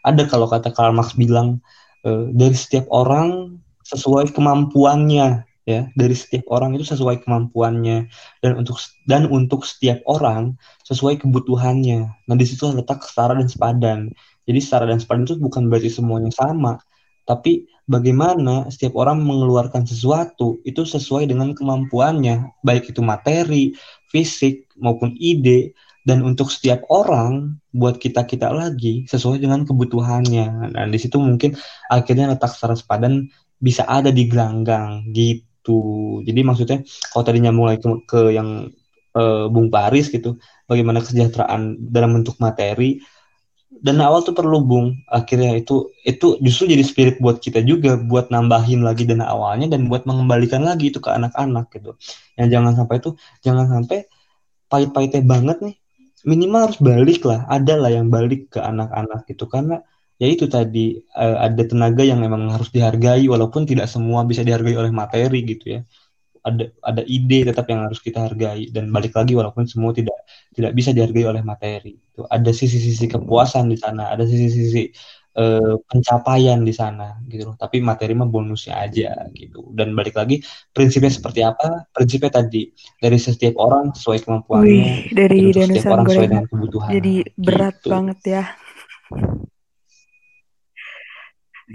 Ada 0.00 0.24
kalau 0.24 0.48
kata 0.48 0.72
Karl 0.72 0.96
Marx 0.96 1.12
bilang 1.20 1.60
eh, 2.08 2.24
dari 2.32 2.56
setiap 2.56 2.88
orang 2.88 3.60
sesuai 3.84 4.32
kemampuannya 4.32 5.49
ya 5.68 5.88
dari 5.92 6.16
setiap 6.16 6.48
orang 6.48 6.76
itu 6.76 6.84
sesuai 6.86 7.24
kemampuannya. 7.24 8.08
Dan 8.40 8.52
untuk 8.60 8.80
dan 9.04 9.28
untuk 9.28 9.64
setiap 9.66 10.00
orang 10.08 10.56
sesuai 10.86 11.20
kebutuhannya. 11.20 12.00
Nah 12.26 12.36
di 12.36 12.46
situ 12.46 12.68
letak 12.70 13.04
setara 13.04 13.36
dan 13.36 13.48
sepadan. 13.48 14.00
Jadi 14.48 14.58
setara 14.58 14.88
dan 14.88 14.98
sepadan 14.98 15.28
itu 15.28 15.36
bukan 15.38 15.68
berarti 15.68 15.90
semuanya 15.92 16.32
sama. 16.32 16.80
Tapi 17.28 17.68
bagaimana 17.86 18.66
setiap 18.72 18.98
orang 18.98 19.22
mengeluarkan 19.22 19.86
sesuatu 19.86 20.58
itu 20.66 20.82
sesuai 20.82 21.30
dengan 21.30 21.54
kemampuannya. 21.54 22.58
Baik 22.66 22.90
itu 22.90 23.00
materi 23.04 23.76
fisik 24.10 24.66
maupun 24.80 25.14
ide. 25.20 25.76
Dan 26.00 26.24
untuk 26.24 26.48
setiap 26.48 26.88
orang 26.88 27.60
buat 27.76 28.00
kita 28.00 28.24
kita 28.24 28.48
lagi 28.50 29.04
sesuai 29.06 29.44
dengan 29.44 29.68
kebutuhannya. 29.68 30.72
Dan 30.74 30.86
di 30.90 30.98
situ 30.98 31.20
mungkin 31.20 31.54
akhirnya 31.92 32.32
letak 32.32 32.56
setara 32.56 32.74
sepadan 32.74 33.28
bisa 33.60 33.84
ada 33.84 34.08
di 34.08 34.24
gelanggang 34.24 35.04
gitu 35.12 35.44
gitu. 35.60 35.78
Jadi 36.24 36.40
maksudnya 36.40 36.78
kalau 37.12 37.24
tadinya 37.28 37.52
mulai 37.52 37.76
ke, 37.76 37.86
ke 38.08 38.32
yang 38.32 38.72
uh, 39.12 39.46
Bung 39.52 39.68
Paris 39.68 40.08
gitu, 40.08 40.40
bagaimana 40.64 41.04
kesejahteraan 41.04 41.76
dalam 41.92 42.16
bentuk 42.16 42.40
materi 42.40 43.04
dan 43.70 44.00
awal 44.00 44.24
tuh 44.24 44.32
perlu 44.32 44.64
Bung. 44.64 44.96
Akhirnya 45.12 45.54
itu 45.60 45.92
itu 46.08 46.40
justru 46.40 46.72
jadi 46.72 46.84
spirit 46.84 47.16
buat 47.20 47.38
kita 47.38 47.60
juga 47.62 48.00
buat 48.00 48.32
nambahin 48.32 48.80
lagi 48.80 49.04
dana 49.04 49.28
awalnya 49.28 49.76
dan 49.76 49.86
buat 49.86 50.08
mengembalikan 50.08 50.64
lagi 50.64 50.88
itu 50.88 50.98
ke 50.98 51.12
anak-anak 51.12 51.68
gitu. 51.76 51.94
Yang 52.40 52.48
jangan 52.56 52.72
sampai 52.80 52.96
itu 52.98 53.10
jangan 53.44 53.66
sampai 53.68 53.98
pahit-pahitnya 54.72 55.22
banget 55.28 55.58
nih. 55.60 55.76
Minimal 56.20 56.60
harus 56.68 56.78
balik 56.84 57.24
lah, 57.24 57.48
ada 57.48 57.80
lah 57.80 57.88
yang 57.88 58.12
balik 58.12 58.52
ke 58.52 58.60
anak-anak 58.60 59.24
gitu 59.24 59.48
karena 59.48 59.80
ya 60.20 60.28
itu 60.28 60.44
tadi 60.46 61.00
uh, 61.16 61.40
ada 61.40 61.64
tenaga 61.64 62.04
yang 62.04 62.20
memang 62.20 62.52
harus 62.52 62.68
dihargai 62.68 63.24
walaupun 63.24 63.64
tidak 63.64 63.88
semua 63.88 64.20
bisa 64.28 64.44
dihargai 64.44 64.76
oleh 64.76 64.92
materi 64.92 65.40
gitu 65.48 65.80
ya. 65.80 65.82
Ada 66.40 66.72
ada 66.84 67.02
ide 67.04 67.48
tetap 67.48 67.68
yang 67.72 67.88
harus 67.88 68.00
kita 68.00 68.28
hargai 68.28 68.68
dan 68.72 68.92
balik 68.92 69.16
lagi 69.16 69.32
walaupun 69.32 69.64
semua 69.64 69.96
tidak 69.96 70.16
tidak 70.52 70.76
bisa 70.76 70.92
dihargai 70.92 71.24
oleh 71.24 71.40
materi. 71.40 71.96
Itu 71.96 72.28
ada 72.28 72.52
sisi-sisi 72.52 73.08
kepuasan 73.08 73.72
di 73.72 73.80
sana 73.80 74.12
ada 74.12 74.28
sisi-sisi 74.28 74.92
uh, 75.40 75.80
pencapaian 75.88 76.60
di 76.64 76.72
sana 76.76 77.16
gitu 77.28 77.52
loh. 77.52 77.56
Tapi 77.56 77.80
materi 77.80 78.12
mah 78.12 78.28
bonusnya 78.28 78.76
aja 78.76 79.24
gitu. 79.32 79.72
Dan 79.72 79.96
balik 79.96 80.20
lagi 80.20 80.44
prinsipnya 80.72 81.12
seperti 81.12 81.40
apa? 81.44 81.88
Prinsipnya 81.96 82.28
tadi 82.28 82.68
dari 83.00 83.16
setiap 83.16 83.56
orang 83.56 83.96
sesuai 83.96 84.20
kemampuannya 84.24 84.68
Wih, 84.68 85.16
dari 85.16 85.48
dan 85.52 85.72
setiap 85.72 85.96
orang 85.96 86.06
sesuai 86.08 86.28
dengan 86.28 86.46
kebutuhan 86.48 86.88
jadi 86.92 87.14
berat 87.36 87.76
gitu. 87.80 87.88
banget 87.88 88.20
ya 88.24 88.44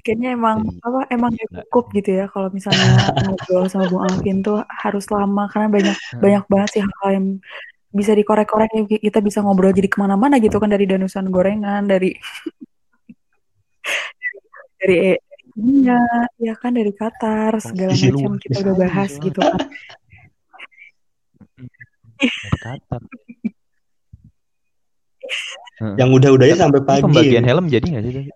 Kayaknya 0.03 0.29
emang 0.35 0.57
Jadi, 0.65 0.83
apa 0.83 0.99
emang 1.07 1.31
gak 1.35 1.51
cukup 1.69 1.85
gitu 1.95 2.09
ya 2.19 2.25
kalau 2.27 2.51
misalnya 2.51 2.83
ngobrol 3.23 3.65
sama 3.71 3.87
Bung 3.87 4.03
Alvin 4.03 4.43
tuh 4.43 4.59
harus 4.67 5.05
lama 5.07 5.47
karena 5.47 5.67
banyak 5.71 5.95
banyak 6.19 6.43
banget 6.51 6.69
sih 6.75 6.81
hal-hal 6.83 7.09
yang 7.15 7.27
bisa 7.95 8.11
dikorek-korek 8.11 8.71
ya 8.75 8.83
kita 8.99 9.23
bisa 9.23 9.39
ngobrol 9.39 9.71
jadi 9.71 9.87
ke 9.87 9.95
mana-mana 9.95 10.35
gitu 10.43 10.59
kan 10.59 10.67
dari 10.67 10.83
danusan 10.83 11.31
gorengan 11.31 11.87
dari 11.87 12.11
dari 14.83 15.15
India 15.55 16.03
ya 16.35 16.53
kan 16.59 16.75
dari 16.75 16.91
Qatar 16.91 17.55
segala 17.63 17.95
macam 17.95 18.35
kita 18.35 18.57
udah 18.67 18.75
bahas 18.75 19.11
gitu 19.15 19.39
kan. 19.39 19.63
Qatar. 22.59 22.99
yang 25.99 26.09
udah-udahnya 26.11 26.55
sampai 26.55 26.79
pagi. 26.83 27.03
pembagian 27.03 27.43
helm 27.43 27.67
jadi 27.67 27.83
nggak 27.83 28.03
sih 28.07 28.31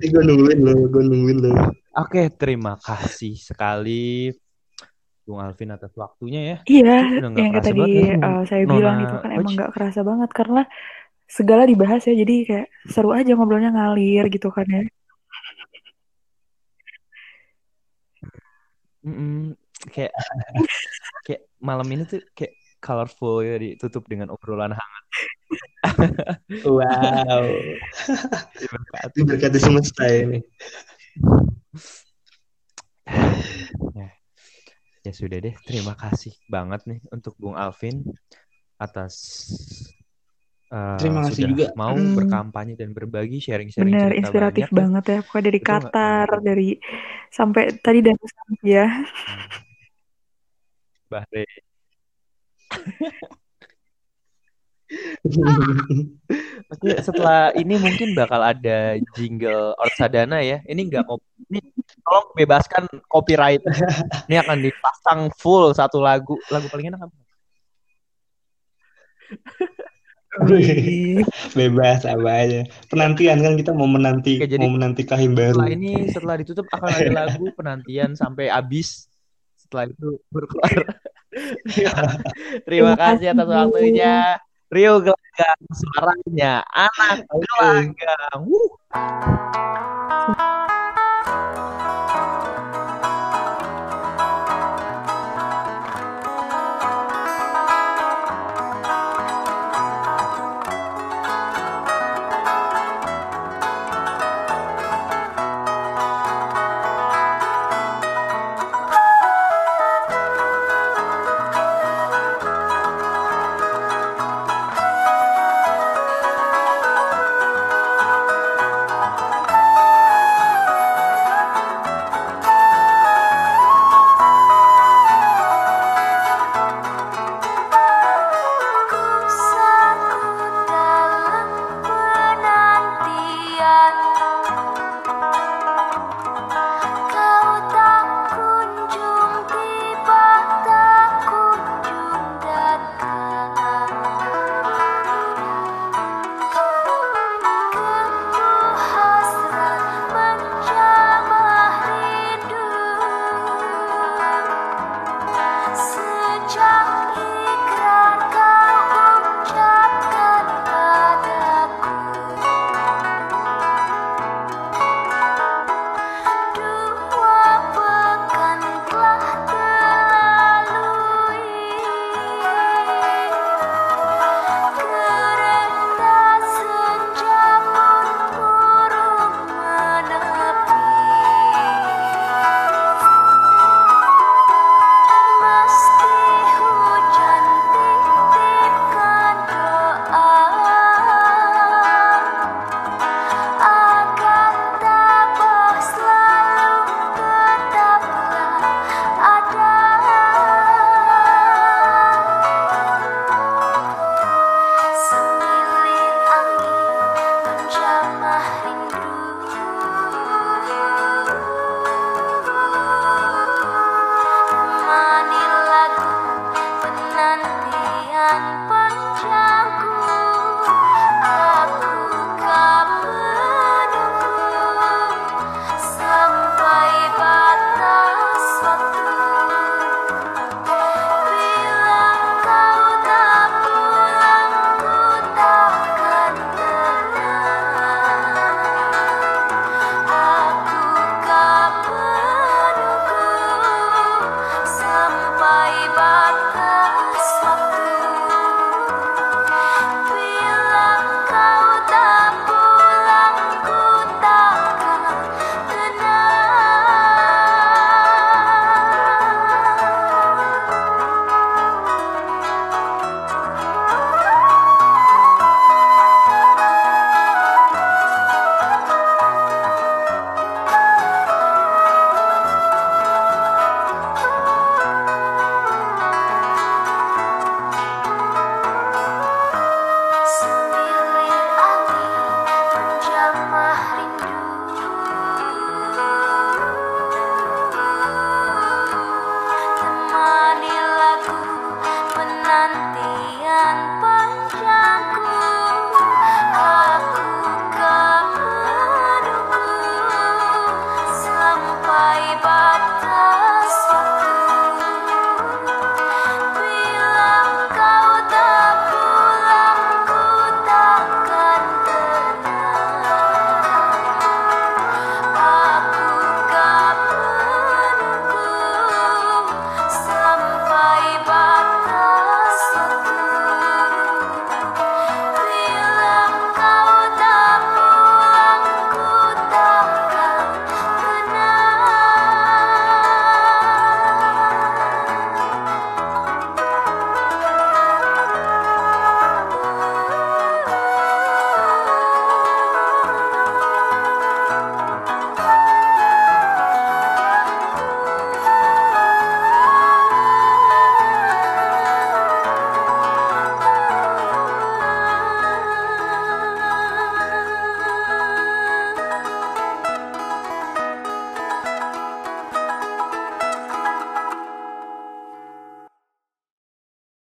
gue 0.00 0.22
nungguin 0.24 0.60
lo, 0.64 0.72
gue 0.88 1.02
nungguin 1.04 1.38
lo. 1.44 1.52
Oke, 1.96 2.32
terima 2.32 2.80
kasih 2.80 3.36
sekali 3.36 4.32
Bung 5.26 5.42
Alvin 5.42 5.74
atas 5.74 5.92
waktunya 5.98 6.40
ya. 6.54 6.56
Iya, 6.64 6.96
yang 7.20 7.34
kayak 7.34 7.62
tadi 7.66 8.14
uh, 8.14 8.46
saya 8.46 8.62
Nona 8.64 8.74
bilang 8.78 8.96
itu 9.02 9.16
kan 9.20 9.30
emang 9.34 9.52
nggak 9.58 9.72
kerasa 9.74 10.00
banget 10.06 10.30
karena 10.30 10.62
segala 11.26 11.66
dibahas 11.66 12.06
ya, 12.06 12.14
jadi 12.14 12.34
kayak 12.46 12.66
seru 12.86 13.10
aja 13.10 13.34
ngobrolnya 13.34 13.74
ngalir 13.74 14.24
gitu 14.30 14.48
kan 14.54 14.64
ya. 14.70 14.86
Mm 19.06 19.14
-mm, 19.14 19.42
kayak 19.90 20.14
kayak 21.26 21.42
malam 21.62 21.86
ini 21.90 22.02
tuh 22.06 22.22
kayak 22.32 22.55
colorful 22.80 23.42
ya 23.42 23.56
ditutup 23.58 24.04
dengan 24.06 24.32
obrolan 24.32 24.74
hangat. 24.74 25.04
wow. 26.66 27.44
Diberkati 29.14 29.58
semesta 29.58 30.04
ini. 30.10 30.40
Ya. 33.94 34.08
ya 35.06 35.12
sudah 35.14 35.38
deh, 35.38 35.54
terima 35.62 35.94
kasih 35.94 36.34
banget 36.50 36.82
nih 36.90 37.00
untuk 37.14 37.38
Bung 37.38 37.54
Alvin 37.54 38.02
atas 38.76 39.14
uh, 40.68 40.98
Terima 41.00 41.24
kasih 41.24 41.54
juga 41.54 41.72
mau 41.78 41.94
hmm. 41.94 42.16
berkampanye 42.18 42.74
dan 42.74 42.92
berbagi 42.92 43.38
sharing-sharing 43.40 43.94
Bener, 43.94 44.12
inspiratif 44.12 44.68
banyak, 44.68 44.76
banget 44.76 45.04
ya. 45.06 45.18
Pokoknya 45.24 45.44
dari 45.48 45.60
Qatar, 45.62 46.28
dari 46.42 46.68
sampai 47.30 47.62
tadi 47.78 48.00
dan 48.02 48.16
ya. 48.66 48.86
Bahrain. 51.06 51.65
Oke, 56.70 56.90
setelah 57.02 57.50
ini 57.58 57.74
mungkin 57.74 58.14
bakal 58.14 58.38
ada 58.38 58.94
jingle 59.18 59.74
Orsadana 59.82 60.38
ya. 60.42 60.62
Ini 60.62 60.78
enggak 60.86 61.10
ini 61.50 61.58
tolong 62.06 62.30
bebaskan 62.38 62.86
copyright. 63.10 63.62
Ini 64.30 64.42
akan 64.46 64.58
dipasang 64.62 65.20
full 65.34 65.74
satu 65.74 65.98
lagu. 65.98 66.38
Lagu 66.54 66.70
paling 66.70 66.94
enak 66.94 67.02
apa? 67.10 67.16
Bebas 71.56 72.04
apa 72.06 72.30
aja. 72.30 72.60
Penantian 72.92 73.42
kan 73.42 73.54
kita 73.58 73.72
mau 73.72 73.88
menanti 73.88 74.38
Oke, 74.38 74.46
jadi 74.46 74.62
mau 74.62 74.76
menanti 74.76 75.02
kahim 75.02 75.34
baru. 75.34 75.56
Setelah 75.56 75.72
ini 75.72 75.92
setelah 76.12 76.34
ditutup 76.38 76.66
akan 76.70 76.90
ada 76.92 77.12
lagu 77.26 77.50
penantian 77.56 78.14
sampai 78.14 78.52
habis. 78.52 79.08
Setelah 79.58 79.90
itu 79.90 80.20
berkeluar. 80.30 81.00
Terima 82.66 82.92
kasih 82.96 83.36
atas 83.36 83.48
waktunya. 83.48 84.40
Rio 84.66 84.98
Gelanggang 84.98 85.60
suaranya 85.70 86.64
anak 86.74 87.22
gelanggang. 87.30 88.40